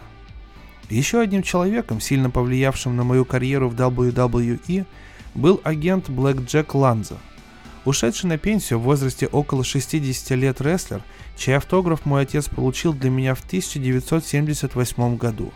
[0.89, 4.85] Еще одним человеком, сильно повлиявшим на мою карьеру в WWE,
[5.33, 7.17] был агент Блэк Джек Ланза.
[7.85, 11.03] Ушедший на пенсию в возрасте около 60 лет рестлер,
[11.37, 15.53] чей автограф мой отец получил для меня в 1978 году.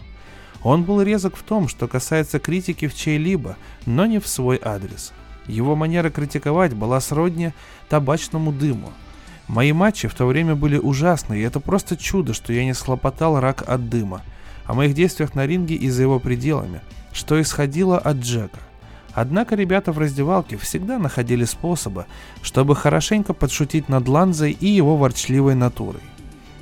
[0.61, 5.13] Он был резок в том, что касается критики в чей-либо, но не в свой адрес.
[5.47, 7.51] Его манера критиковать была сродни
[7.87, 8.91] табачному дыму.
[9.47, 13.39] Мои матчи в то время были ужасны, и это просто чудо, что я не схлопотал
[13.39, 14.21] рак от дыма–
[14.69, 18.59] о моих действиях на ринге и за его пределами, что исходило от Джека.
[19.13, 22.05] Однако ребята в раздевалке всегда находили способы,
[22.41, 26.01] чтобы хорошенько подшутить над Ланзой и его ворчливой натурой.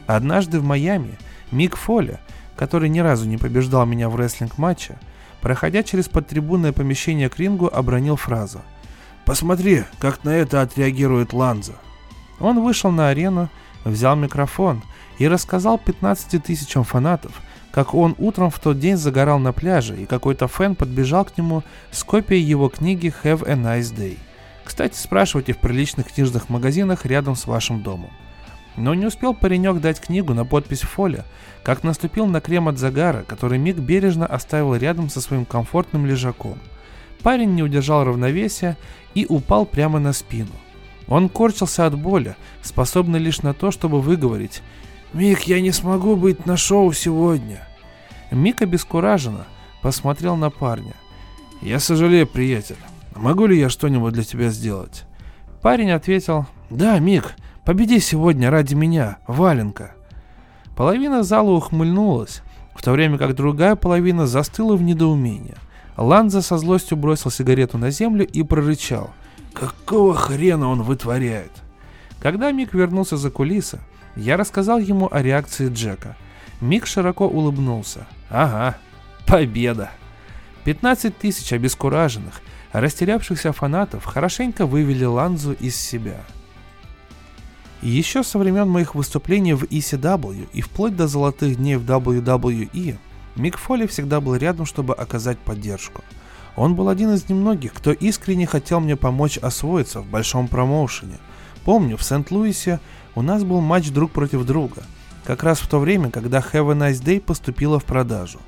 [0.06, 1.18] Однажды в Майами
[1.52, 2.20] Мик Фоли,
[2.56, 4.98] который ни разу не побеждал меня в рестлинг-матче,
[5.42, 8.62] проходя через подтрибунное помещение к рингу, обронил фразу
[9.26, 11.76] «Посмотри, как на это отреагирует Ланза».
[12.40, 13.50] Он вышел на арену,
[13.84, 14.84] взял микрофон
[15.18, 17.42] и рассказал 15 тысячам фанатов,
[17.78, 21.62] как он утром в тот день загорал на пляже, и какой-то фэн подбежал к нему
[21.92, 24.18] с копией его книги «Have a nice day».
[24.64, 28.10] Кстати, спрашивайте в приличных книжных магазинах рядом с вашим домом.
[28.78, 31.24] Но не успел паренек дать книгу на подпись Фоля,
[31.62, 36.58] как наступил на крем от загара, который Мик бережно оставил рядом со своим комфортным лежаком.
[37.22, 38.76] Парень не удержал равновесия
[39.14, 40.50] и упал прямо на спину.
[41.08, 44.64] Он корчился от боли, способный лишь на то, чтобы выговорить
[45.14, 47.67] «Мик, я не смогу быть на шоу сегодня».
[48.32, 49.46] Мик обескураженно
[49.82, 50.94] посмотрел на парня.
[51.62, 52.78] «Я сожалею, приятель.
[53.16, 55.06] Могу ли я что-нибудь для тебя сделать?»
[55.62, 59.94] Парень ответил, «Да, Мик, победи сегодня ради меня, Валенка».
[60.76, 62.44] Половина зала ухмыльнулась,
[62.76, 65.56] в то время как другая половина застыла в недоумении.
[65.96, 69.10] Ланза со злостью бросил сигарету на землю и прорычал.
[69.54, 71.52] «Какого хрена он вытворяет?»
[72.20, 73.80] Когда Мик вернулся за кулисы,
[74.16, 76.16] я рассказал ему о реакции Джека.
[76.62, 78.06] Мик широко улыбнулся.
[78.30, 78.78] «Ага,
[79.26, 79.92] победа!»
[80.66, 82.42] 15 тысяч обескураженных,
[82.74, 86.18] растерявшихся фанатов хорошенько вывели Ланзу из себя.
[87.82, 92.98] Еще со времен моих выступлений в ECW и вплоть до золотых дней в WWE,
[93.36, 96.04] Мик Фоли всегда был рядом, чтобы оказать поддержку.
[96.56, 101.20] Он был один из немногих, кто искренне хотел мне помочь освоиться в большом промоушене.
[101.64, 102.80] Помню, в Сент-Луисе
[103.14, 104.84] у нас был матч друг против друга,
[105.28, 108.40] как раз в то время, когда Have a Nice Day поступила в продажу.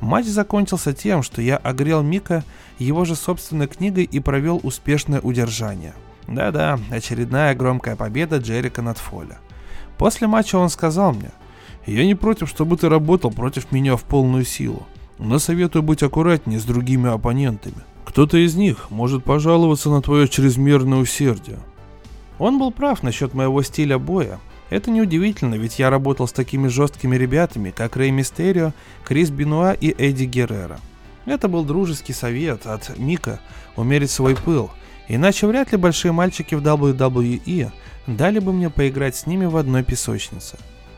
[0.00, 2.44] Матч закончился тем, что я огрел Мика
[2.78, 5.92] его же собственной книгой и провел успешное удержание.
[6.28, 9.38] Да-да, очередная громкая победа Джерика над Фоля.
[9.98, 11.32] После матча он сказал мне,
[11.84, 14.86] «Я не против, чтобы ты работал против меня в полную силу,
[15.18, 17.82] но советую быть аккуратнее с другими оппонентами.
[18.04, 21.58] Кто-то из них может пожаловаться на твое чрезмерное усердие».
[22.38, 24.38] Он был прав насчет моего стиля боя,
[24.70, 28.72] это неудивительно, ведь я работал с такими жесткими ребятами, как Рэй Мистерио,
[29.04, 30.78] Крис Бенуа и Эдди Геррера.
[31.26, 33.40] Это был дружеский совет от Мика
[33.76, 34.70] умерить свой пыл,
[35.08, 37.72] иначе вряд ли большие мальчики в WWE
[38.06, 40.56] дали бы мне поиграть с ними в одной песочнице.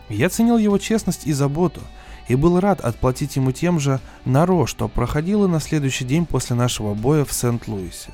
[0.08, 1.80] Я ценил его честность и заботу,
[2.28, 6.56] и был рад отплатить ему тем же на Ро, что проходило на следующий день после
[6.56, 8.12] нашего боя в Сент-Луисе.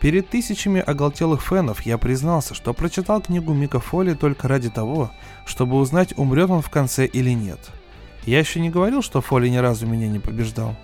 [0.00, 5.10] Перед тысячами оголтелых фенов я признался, что прочитал книгу Мика Фоли только ради того,
[5.44, 7.58] чтобы узнать, умрет он в конце или нет.
[8.24, 10.76] Я еще не говорил, что Фоли ни разу меня не побеждал.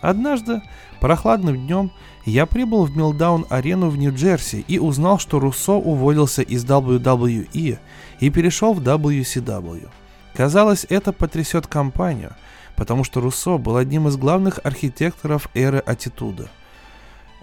[0.00, 0.62] Однажды,
[1.00, 1.92] прохладным днем,
[2.24, 7.78] я прибыл в Милдаун-арену в Нью-Джерси и узнал, что Руссо уволился из WWE
[8.20, 9.88] и перешел в WCW.
[10.34, 12.34] Казалось, это потрясет компанию,
[12.76, 16.48] потому что Руссо был одним из главных архитекторов эры аттитуда.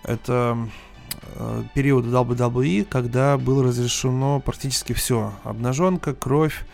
[0.03, 0.57] Это
[1.35, 5.33] э, период WWE, когда было разрешено практически все.
[5.43, 6.65] Обнаженка, кровь,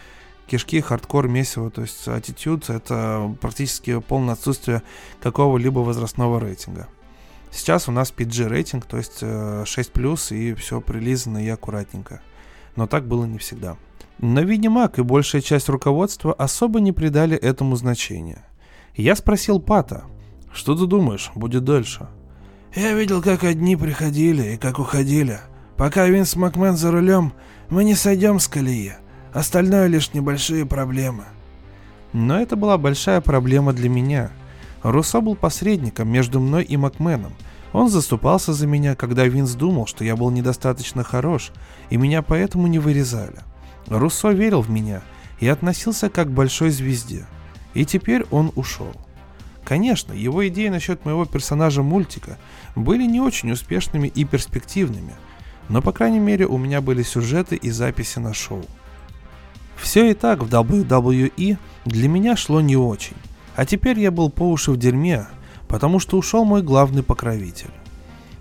[0.48, 1.72] кишки, хардкор, месиво.
[1.72, 4.84] То есть аттитюд— это практически полное отсутствие
[5.22, 6.88] какого-либо возрастного рейтинга.
[7.52, 12.22] Сейчас у нас PG рейтинг, то есть э, 6+, и все прилизано и аккуратненько.
[12.76, 13.78] Но так было не всегда.
[14.20, 18.46] Но, видимо, и большая часть руководства особо не придали этому значения.
[18.96, 20.04] Я спросил Пата,
[20.54, 22.08] что ты думаешь, будет дальше?
[22.74, 25.40] Я видел, как одни приходили и как уходили.
[25.76, 27.34] Пока Винс Макмен за рулем,
[27.70, 28.94] мы не сойдем с колеи.
[29.34, 31.26] Остальное лишь небольшие проблемы.
[32.14, 34.32] Но это была большая проблема для меня.
[34.84, 37.34] Руссо был посредником между мной и Макменом.
[37.74, 41.52] Он заступался за меня, когда Винс думал, что я был недостаточно хорош,
[41.90, 43.40] и меня поэтому не вырезали.
[43.88, 45.02] Руссо верил в меня
[45.42, 47.26] и относился как к большой звезде.
[47.74, 48.94] И теперь он ушел.
[49.72, 52.38] Конечно, его идеи насчет моего персонажа мультика
[52.76, 55.14] были не очень успешными и перспективными,
[55.70, 58.66] но по крайней мере у меня были сюжеты и записи на шоу.
[59.78, 63.16] Все и так в WWE для меня шло не очень,
[63.56, 65.26] а теперь я был по уши в дерьме,
[65.70, 67.72] потому что ушел мой главный покровитель.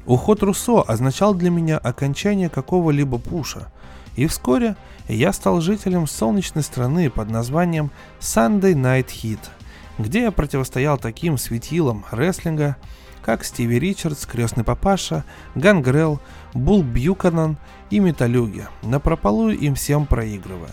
[0.06, 3.70] Уход Руссо означал для меня окончание какого-либо пуша,
[4.16, 4.74] и вскоре
[5.06, 9.38] я стал жителем солнечной страны под названием Sunday Night Heat–
[10.02, 12.76] где я противостоял таким светилам рестлинга,
[13.22, 15.24] как Стиви Ричардс, Крестный Папаша,
[15.54, 16.20] Гангрел,
[16.54, 17.58] Бул Бьюканан
[17.90, 20.72] и Металюги, напропалую им всем проигрывая.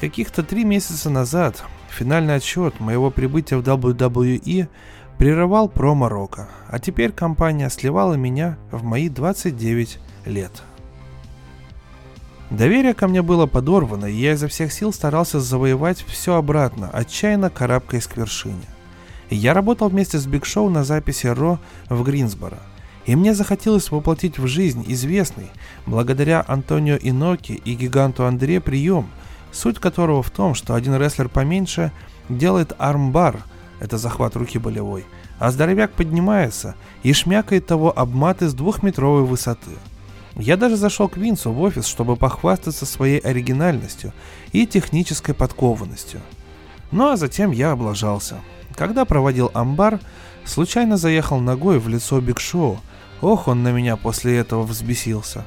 [0.00, 4.68] Каких-то три месяца назад финальный отсчет моего прибытия в WWE
[5.18, 10.62] прерывал промо Рока, а теперь компания сливала меня в мои 29 лет.
[12.50, 17.50] Доверие ко мне было подорвано, и я изо всех сил старался завоевать все обратно, отчаянно
[17.50, 18.62] карабкаясь к вершине.
[19.30, 22.58] Я работал вместе с Биг Шоу на записи Ро в Гринсборо,
[23.04, 25.50] и мне захотелось воплотить в жизнь известный,
[25.86, 29.08] благодаря Антонио Иноки и гиганту Андре, прием,
[29.50, 31.90] суть которого в том, что один рестлер поменьше
[32.28, 33.42] делает армбар,
[33.80, 35.04] это захват руки болевой,
[35.40, 39.72] а здоровяк поднимается и шмякает того об маты с двухметровой высоты–
[40.38, 44.12] я даже зашел к Винсу в офис, чтобы похвастаться своей оригинальностью
[44.52, 46.20] и технической подкованностью.
[46.90, 48.36] Ну а затем я облажался.
[48.74, 49.98] Когда проводил амбар,
[50.44, 52.78] случайно заехал ногой в лицо Биг Шоу.
[53.22, 55.44] Ох, он на меня после этого взбесился.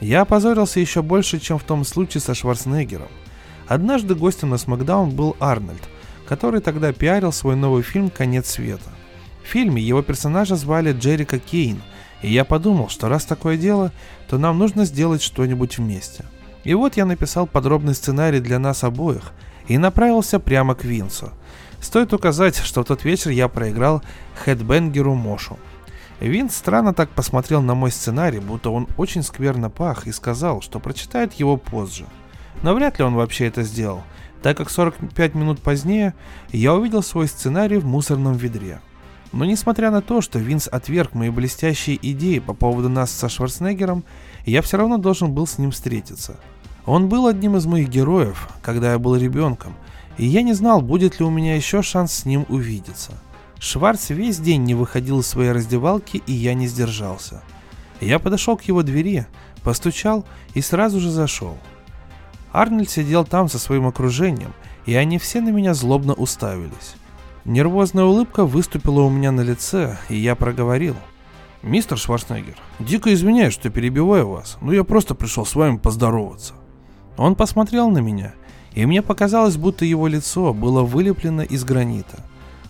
[0.00, 3.08] Я опозорился еще больше, чем в том случае со Шварценеггером.
[3.66, 5.82] Однажды гостем на Смакдаун был Арнольд,
[6.28, 8.90] который тогда пиарил свой новый фильм «Конец света».
[9.42, 11.82] В фильме его персонажа звали Джерика Кейн–
[12.22, 13.92] и я подумал, что раз такое дело,
[14.28, 16.24] то нам нужно сделать что-нибудь вместе.
[16.64, 19.32] И вот я написал подробный сценарий для нас обоих
[19.68, 21.32] и направился прямо к Винсу.
[21.80, 24.02] Стоит указать, что в тот вечер я проиграл
[24.44, 25.58] хедбенгеру Мошу.
[26.20, 30.80] Винс странно так посмотрел на мой сценарий, будто он очень скверно пах и сказал, что
[30.80, 32.06] прочитает его позже.
[32.62, 34.02] Но вряд ли он вообще это сделал,
[34.42, 36.14] так как 45 минут позднее
[36.50, 38.80] я увидел свой сценарий в мусорном ведре.
[39.32, 44.04] Но несмотря на то, что Винс отверг мои блестящие идеи по поводу нас со Шварценеггером,
[44.46, 46.36] я все равно должен был с ним встретиться.
[46.86, 49.74] Он был одним из моих героев, когда я был ребенком,
[50.16, 53.12] и я не знал, будет ли у меня еще шанс с ним увидеться.
[53.58, 57.42] Шварц весь день не выходил из своей раздевалки, и я не сдержался.
[58.00, 59.26] Я подошел к его двери,
[59.62, 60.24] постучал
[60.54, 61.58] и сразу же зашел.
[62.52, 64.54] Арнольд сидел там со своим окружением,
[64.86, 66.94] и они все на меня злобно уставились.
[67.48, 70.94] Нервозная улыбка выступила у меня на лице, и я проговорил.
[71.62, 76.52] «Мистер Шварценеггер, дико извиняюсь, что перебиваю вас, но я просто пришел с вами поздороваться».
[77.16, 78.34] Он посмотрел на меня,
[78.74, 82.22] и мне показалось, будто его лицо было вылеплено из гранита.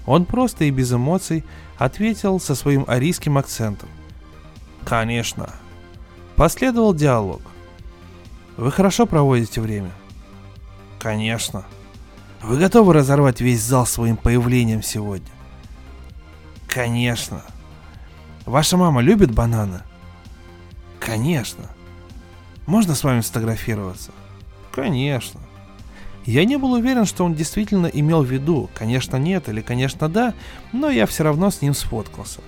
[0.06, 1.44] Он просто и без эмоций
[1.76, 3.88] ответил со своим арийским акцентом.
[4.84, 5.50] «Конечно».
[6.36, 7.42] Последовал диалог.
[8.56, 9.90] «Вы хорошо проводите время?»
[11.00, 11.64] «Конечно»,
[12.42, 15.28] вы готовы разорвать весь зал своим появлением сегодня?
[16.66, 17.42] Конечно.
[18.46, 19.80] Ваша мама любит бананы?
[21.00, 21.64] Конечно.
[22.66, 24.12] Можно с вами сфотографироваться?
[24.72, 25.40] Конечно.
[26.24, 30.34] Я не был уверен, что он действительно имел в виду, конечно нет или конечно да,
[30.72, 32.40] но я все равно с ним сфоткался.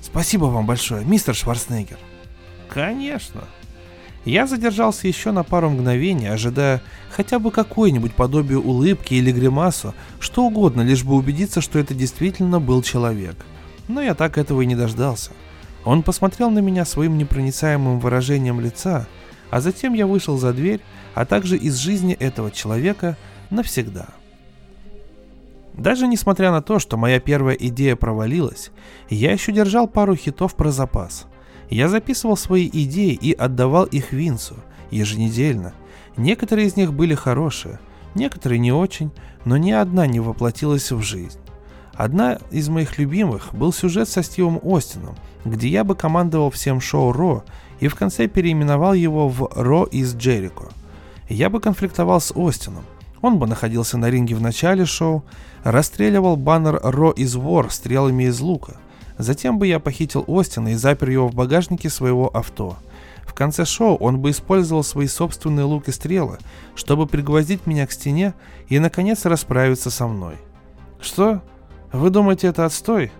[0.00, 1.98] Спасибо вам большое, мистер Шварценеггер.
[2.70, 3.44] Конечно.
[4.24, 10.44] Я задержался еще на пару мгновений, ожидая хотя бы какое-нибудь подобие улыбки или гримасу, что
[10.44, 13.36] угодно, лишь бы убедиться, что это действительно был человек.
[13.86, 15.32] Но я так этого и не дождался.
[15.84, 19.06] Он посмотрел на меня своим непроницаемым выражением лица,
[19.50, 20.80] а затем я вышел за дверь,
[21.14, 23.18] а также из жизни этого человека
[23.50, 24.08] навсегда.
[25.74, 28.70] Даже несмотря на то, что моя первая идея провалилась,
[29.10, 31.26] я еще держал пару хитов про запас–
[31.70, 34.56] я записывал свои идеи и отдавал их Винсу
[34.90, 35.72] еженедельно.
[36.16, 37.80] Некоторые из них были хорошие,
[38.14, 39.10] некоторые не очень,
[39.44, 41.38] но ни одна не воплотилась в жизнь.
[41.94, 47.12] Одна из моих любимых был сюжет со Стивом Остином, где я бы командовал всем шоу
[47.12, 47.44] Ро
[47.80, 50.68] и в конце переименовал его в Ро из Джерико.
[51.28, 52.84] Я бы конфликтовал с Остином.
[53.20, 55.24] Он бы находился на ринге в начале шоу,
[55.62, 58.76] расстреливал баннер Ро из Вор стрелами из лука,
[59.18, 62.76] Затем бы я похитил Остина и запер его в багажнике своего авто.
[63.24, 66.38] В конце шоу он бы использовал свои собственные лук и стрелы,
[66.74, 68.34] чтобы пригвоздить меня к стене
[68.68, 70.36] и, наконец, расправиться со мной.
[71.00, 71.42] Что?
[71.92, 73.12] Вы думаете, это отстой?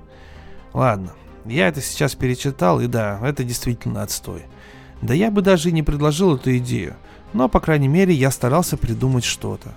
[0.72, 1.12] Ладно,
[1.44, 4.42] я это сейчас перечитал, и да, это действительно отстой.
[5.00, 6.96] Да я бы даже и не предложил эту идею,
[7.32, 9.74] но, по крайней мере, я старался придумать что-то.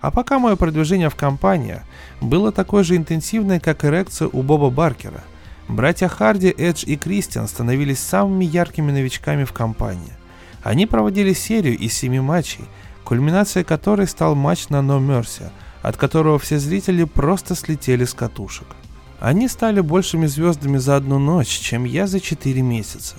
[0.00, 1.80] А пока мое продвижение в компании
[2.20, 5.24] было такое же интенсивное, как эрекция у Боба Баркера–
[5.68, 10.14] Братья Харди, Эдж и Кристиан становились самыми яркими новичками в компании.
[10.62, 12.64] Они проводили серию из семи матчей,
[13.04, 15.50] кульминацией которой стал матч на No Mercy,
[15.82, 18.66] от которого все зрители просто слетели с катушек.
[19.20, 23.16] Они стали большими звездами за одну ночь, чем я за четыре месяца,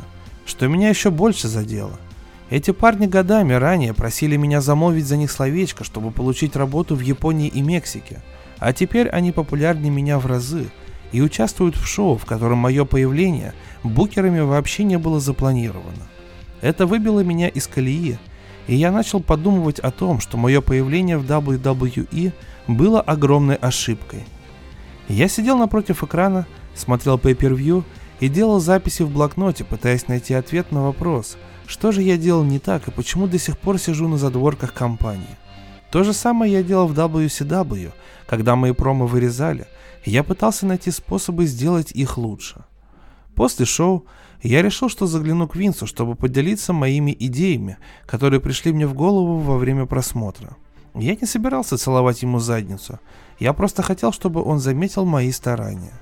[0.48, 2.00] что меня еще больше задело.
[2.50, 7.48] Эти парни годами ранее просили меня замолвить за них словечко, чтобы получить работу в Японии
[7.48, 8.24] и Мексике,
[8.58, 10.72] а теперь они популярнее меня в разы–
[11.12, 13.54] и участвуют в шоу, в котором мое появление
[13.84, 16.08] букерами вообще не было запланировано.
[16.62, 18.18] Это выбило меня из колеи,
[18.68, 22.34] и я начал подумывать о том, что мое появление в WWE
[22.68, 24.26] было огромной ошибкой.
[25.08, 26.46] Я сидел напротив экрана,
[26.76, 27.84] смотрел pay-per-view
[28.20, 32.60] и делал записи в блокноте, пытаясь найти ответ на вопрос, что же я делал не
[32.60, 35.38] так и почему до сих пор сижу на задворках компании.
[35.92, 37.92] То же самое я делал в WCW,
[38.28, 39.66] когда мои промо вырезали–
[40.06, 42.64] я пытался найти способы сделать их лучше.
[43.36, 44.06] После шоу
[44.42, 49.40] я решил, что загляну к Винсу, чтобы поделиться моими идеями, которые пришли мне в голову
[49.40, 50.56] во время просмотра.
[50.96, 53.00] Я не собирался целовать ему задницу,
[53.40, 55.94] я просто хотел, чтобы он заметил мои старания.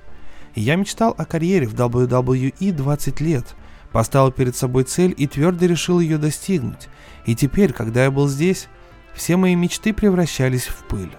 [0.56, 3.56] Я мечтал о карьере в WWE 20 лет,
[3.92, 6.88] поставил перед собой цель и твердо решил ее достигнуть,
[7.26, 8.68] и теперь, когда я был здесь,
[9.14, 11.12] все мои мечты превращались в пыль.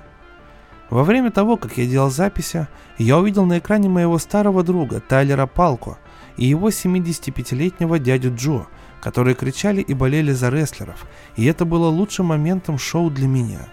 [0.90, 2.66] Во время того, как я делал записи,
[2.96, 5.98] я увидел на экране моего старого друга Тайлера Палко
[6.36, 8.66] и его 75-летнего дядю Джо,
[9.02, 11.06] которые кричали и болели за рестлеров,
[11.36, 13.68] и это было лучшим моментом шоу для меня.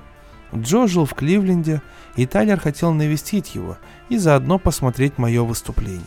[0.54, 1.82] Джо жил в Кливленде,
[2.16, 3.78] и Тайлер хотел навестить его
[4.10, 6.04] и заодно посмотреть мое выступление.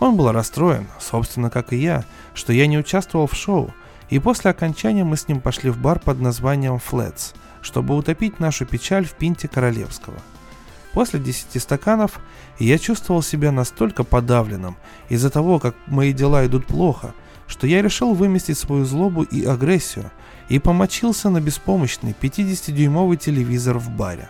[0.00, 2.04] Он был расстроен, собственно, как и я,
[2.34, 3.72] что я не участвовал в шоу,
[4.10, 7.32] и после окончания мы с ним пошли в бар под названием «Флетс»,
[7.64, 10.18] чтобы утопить нашу печаль в пинте королевского.
[10.92, 12.20] После 10 стаканов
[12.60, 14.76] я чувствовал себя настолько подавленным
[15.08, 17.14] из-за того, как мои дела идут плохо,
[17.48, 20.10] что я решил выместить свою злобу и агрессию
[20.48, 24.28] и помочился на беспомощный 50-дюймовый телевизор в баре.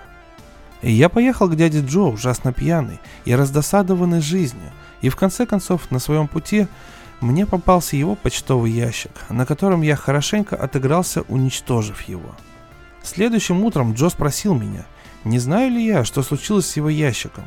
[0.80, 4.70] Я поехал к дяде Джо ужасно пьяный и раздосадованный жизнью,
[5.02, 6.66] и в конце концов на своем пути
[7.20, 12.34] мне попался его почтовый ящик, на котором я хорошенько отыгрался, уничтожив его.
[13.04, 14.86] Следующим утром Джо спросил меня,
[15.24, 17.44] не знаю ли я, что случилось с его ящиком.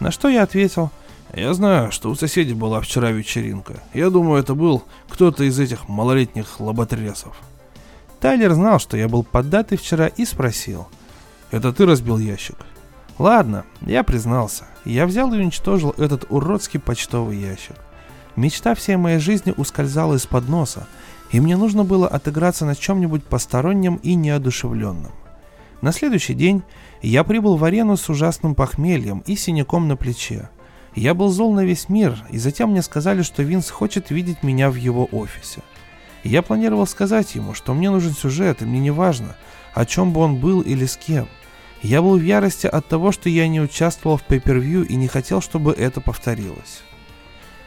[0.00, 0.90] На что я ответил,
[1.34, 3.82] я знаю, что у соседей была вчера вечеринка.
[3.94, 7.36] Я думаю, это был кто-то из этих малолетних лоботрясов.
[8.20, 10.88] Тайлер знал, что я был поддатый вчера и спросил,
[11.50, 12.56] это ты разбил ящик?
[13.18, 14.66] Ладно, я признался.
[14.84, 17.76] Я взял и уничтожил этот уродский почтовый ящик.
[18.36, 20.86] Мечта всей моей жизни ускользала из-под носа,
[21.32, 25.12] и мне нужно было отыграться на чем-нибудь постороннем и неодушевленном.
[25.80, 26.62] На следующий день
[27.02, 30.48] я прибыл в арену с ужасным похмельем и синяком на плече.
[30.94, 34.70] Я был зол на весь мир, и затем мне сказали, что Винс хочет видеть меня
[34.70, 35.62] в его офисе.
[36.24, 39.36] Я планировал сказать ему, что мне нужен сюжет, и мне не важно,
[39.74, 41.28] о чем бы он был или с кем.
[41.82, 45.40] Я был в ярости от того, что я не участвовал в pay-per-view и не хотел,
[45.40, 46.82] чтобы это повторилось.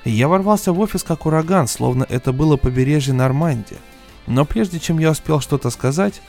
[0.03, 3.77] Я ворвался в офис как ураган, словно это было побережье Нормандии.
[4.27, 6.21] Но прежде чем я успел что-то сказать,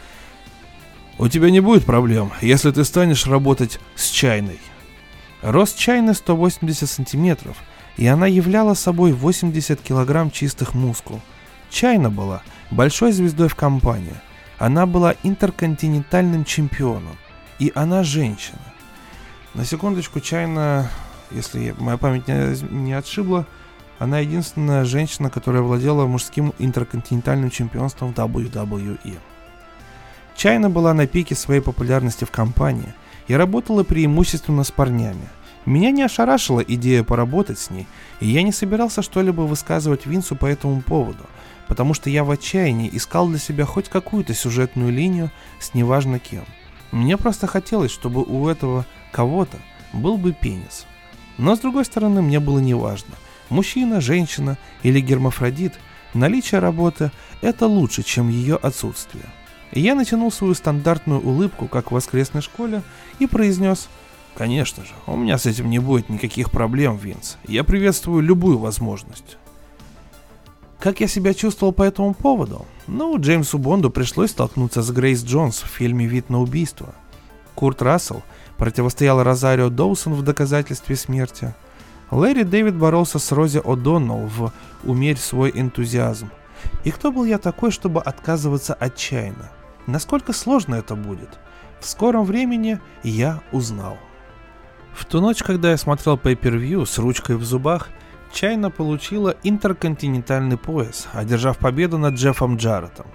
[1.18, 4.60] «У тебя не будет проблем, если ты станешь работать с чайной».
[5.42, 7.56] Рост чайны 180 сантиметров,
[7.96, 11.20] и она являла собой 80 килограмм чистых мускул.
[11.70, 14.14] Чайна была большой звездой в компании.
[14.58, 17.16] Она была интерконтинентальным чемпионом,
[17.58, 18.60] и она женщина.
[19.54, 20.90] На секундочку, Чайна,
[21.30, 23.46] если моя память не, не отшибла,
[23.98, 29.18] она единственная женщина, которая владела мужским интерконтинентальным чемпионством WWE.
[30.34, 32.94] Чайна была на пике своей популярности в компании
[33.28, 35.28] и работала преимущественно с парнями.
[35.66, 37.86] Меня не ошарашила идея поработать с ней,
[38.18, 41.24] и я не собирался что-либо высказывать Винсу по этому поводу,
[41.68, 46.44] потому что я в отчаянии искал для себя хоть какую-то сюжетную линию с неважно кем.
[46.90, 49.58] Мне просто хотелось, чтобы у этого кого-то
[49.92, 50.86] был бы пенис.
[51.38, 53.14] Но с другой стороны, мне было неважно–
[53.48, 55.74] Мужчина, женщина или гермафродит,
[56.14, 57.10] наличие работы–
[57.42, 59.24] это лучше, чем ее отсутствие.
[59.72, 62.82] Я натянул свою стандартную улыбку, как в воскресной школе,
[63.18, 63.88] и произнес
[64.34, 67.36] «Конечно же, у меня с этим не будет никаких проблем, Винс.
[67.46, 69.38] Я приветствую любую возможность».
[70.78, 72.66] Как я себя чувствовал по этому поводу?
[72.88, 76.94] Ну, Джеймсу Бонду пришлось столкнуться с Грейс Джонс в фильме «Вид на убийство».
[77.54, 78.22] Курт Рассел
[78.56, 81.54] противостоял Розарио Доусон в доказательстве смерти–
[82.12, 84.52] Лэри Дэвид боролся с Рози О'Доннелл в
[84.84, 86.30] «Умерь свой энтузиазм».
[86.84, 89.50] И кто был я такой, чтобы отказываться отчаянно?
[89.86, 91.40] Насколько сложно это будет?
[91.80, 93.96] В скором времени я узнал.
[94.92, 97.88] В ту ночь, когда я смотрел Pay-Per-View с ручкой в зубах,
[98.30, 103.06] Чайна получила интерконтинентальный пояс, одержав победу над Джеффом Джарретом.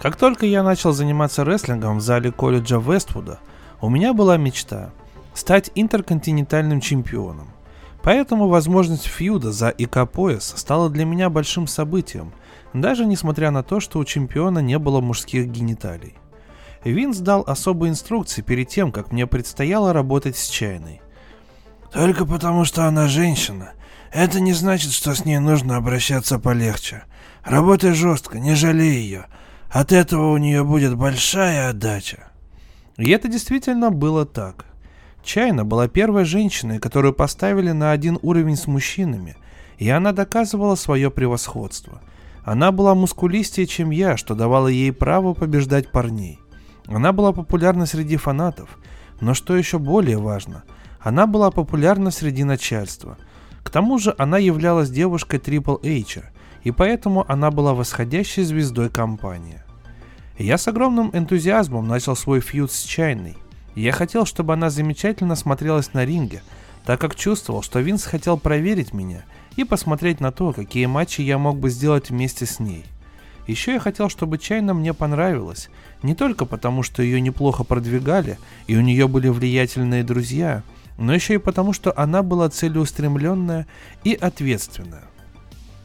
[0.00, 3.40] Как только я начал заниматься рестлингом в зале колледжа Вествуда,
[3.82, 4.90] у меня была мечта–
[5.34, 7.48] стать интерконтинентальным чемпионом.
[8.08, 12.32] Поэтому возможность фьюда за ИК-пояс стала для меня большим событием,
[12.72, 16.14] даже несмотря на то, что у чемпиона не было мужских гениталий.
[16.84, 21.02] Винс дал особые инструкции перед тем, как мне предстояло работать с чайной.
[21.92, 23.72] «Только потому, что она женщина.
[24.10, 27.02] Это не значит, что с ней нужно обращаться полегче.
[27.44, 29.26] Работай жестко, не жалей ее.
[29.68, 32.30] От этого у нее будет большая отдача».
[32.96, 34.64] И это действительно было так.
[35.28, 39.36] Чайна была первой женщиной, которую поставили на один уровень с мужчинами,
[39.76, 42.00] и она доказывала свое превосходство.
[42.44, 46.40] Она была мускулистее, чем я, что давало ей право побеждать парней.
[46.86, 48.78] Она была популярна среди фанатов,
[49.20, 50.64] но что еще более важно,
[50.98, 53.18] она была популярна среди начальства.
[53.62, 56.22] К тому же она являлась девушкой Triple H,
[56.62, 59.62] и поэтому она была восходящей звездой компании.
[60.38, 63.36] Я с огромным энтузиазмом начал свой фьюд с Чайной,
[63.80, 66.42] я хотел, чтобы она замечательно смотрелась на ринге,
[66.84, 69.24] так как чувствовал, что Винс хотел проверить меня
[69.56, 72.84] и посмотреть на то, какие матчи я мог бы сделать вместе с ней.
[73.46, 75.70] Еще я хотел, чтобы Чайна мне понравилась,
[76.02, 80.64] не только потому, что ее неплохо продвигали, и у нее были влиятельные друзья,
[80.98, 83.66] но еще и потому, что она была целеустремленная
[84.02, 85.04] и ответственная.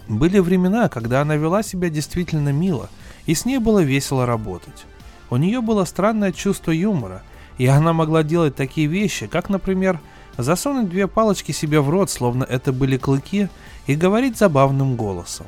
[0.08, 2.90] Были времена, когда она вела себя действительно мило,
[3.28, 4.86] и с ней было весело работать.
[5.30, 7.22] У нее было странное чувство юмора–
[7.58, 10.00] и она могла делать такие вещи, как, например,
[10.38, 13.50] засунуть две палочки себе в рот, словно это были клыки,
[13.86, 15.46] и говорить забавным голосом.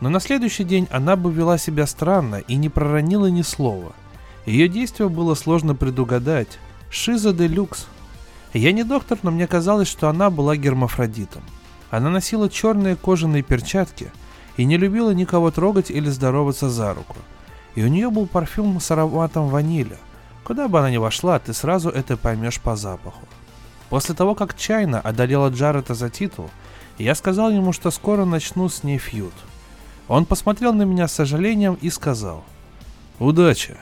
[0.00, 3.92] Но на следующий день она бы вела себя странно и не проронила ни слова.
[4.44, 6.58] Ее действие было сложно предугадать.
[6.90, 7.86] Шиза де люкс.
[8.52, 11.42] Я не доктор, но мне казалось, что она была гермафродитом.
[11.90, 14.12] Она носила черные кожаные перчатки
[14.56, 17.16] и не любила никого трогать или здороваться за руку.
[17.74, 19.96] И у нее был парфюм с ароматом ванили.
[20.44, 23.26] Куда бы она ни вошла, ты сразу это поймешь по запаху.
[23.88, 26.50] После того, как Чайна одолела Джарета за титул,
[26.98, 29.32] я сказал ему, что скоро начну с ней фьюд.
[30.06, 32.44] Он посмотрел на меня с сожалением и сказал,
[33.18, 33.76] «Удачи,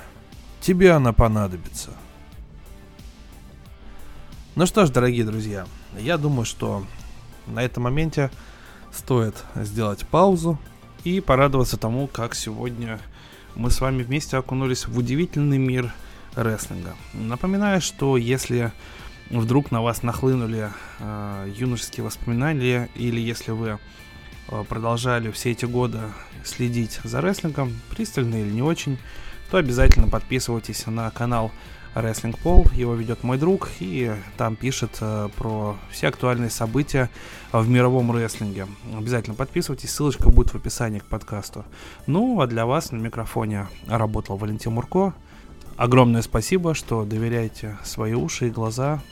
[0.60, 1.90] тебе она понадобится».
[4.54, 5.66] Ну что ж, дорогие друзья,
[5.98, 6.84] я думаю, что
[7.46, 8.30] на этом моменте
[8.92, 10.58] стоит сделать паузу
[11.02, 13.00] и порадоваться тому, как сегодня
[13.56, 15.92] мы с вами вместе окунулись в удивительный мир
[16.34, 16.94] рестлинга.
[17.12, 18.72] Напоминаю, что если
[19.30, 23.78] вдруг на вас нахлынули э, юношеские воспоминания, или если вы
[24.48, 26.00] э, продолжали все эти годы
[26.44, 28.98] следить за рестлингом, пристально или не очень,
[29.50, 31.50] то обязательно подписывайтесь на канал
[31.94, 37.10] Wrestling Pol, его ведет мой друг, и там пишет э, про все актуальные события
[37.52, 38.66] в мировом рестлинге.
[38.96, 41.64] Обязательно подписывайтесь, ссылочка будет в описании к подкасту.
[42.06, 45.14] Ну, а для вас на микрофоне работал Валентин Мурко.
[45.82, 49.02] Огромное спасибо, что доверяете свои уши и глаза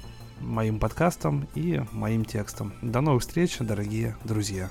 [0.40, 2.74] моим подкастам и моим текстам.
[2.80, 4.70] До новых встреч, дорогие друзья.